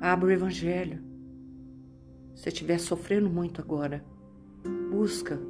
Abra 0.00 0.28
o 0.28 0.30
Evangelho. 0.30 1.02
Se 2.34 2.48
estiver 2.48 2.78
sofrendo 2.78 3.28
muito 3.28 3.60
agora, 3.60 4.04
busca 4.90 5.40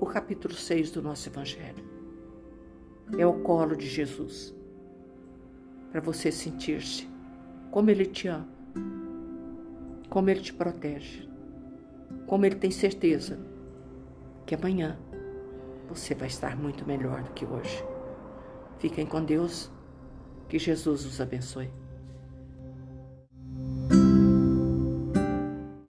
o 0.00 0.06
capítulo 0.06 0.54
6 0.54 0.90
do 0.90 1.02
nosso 1.02 1.28
Evangelho 1.28 1.94
é 3.18 3.26
o 3.26 3.40
colo 3.40 3.76
de 3.76 3.86
Jesus. 3.86 4.54
Para 5.90 6.00
você 6.00 6.32
sentir-se 6.32 7.08
como 7.70 7.90
Ele 7.90 8.06
te 8.06 8.28
ama, 8.28 8.48
como 10.08 10.30
Ele 10.30 10.40
te 10.40 10.52
protege, 10.52 11.28
como 12.26 12.44
Ele 12.46 12.56
tem 12.56 12.70
certeza 12.70 13.38
que 14.46 14.54
amanhã 14.54 14.98
você 15.88 16.14
vai 16.14 16.28
estar 16.28 16.56
muito 16.56 16.86
melhor 16.86 17.22
do 17.22 17.30
que 17.32 17.44
hoje. 17.44 17.84
Fiquem 18.78 19.06
com 19.06 19.24
Deus, 19.24 19.70
que 20.48 20.58
Jesus 20.58 21.06
os 21.06 21.20
abençoe. 21.20 21.70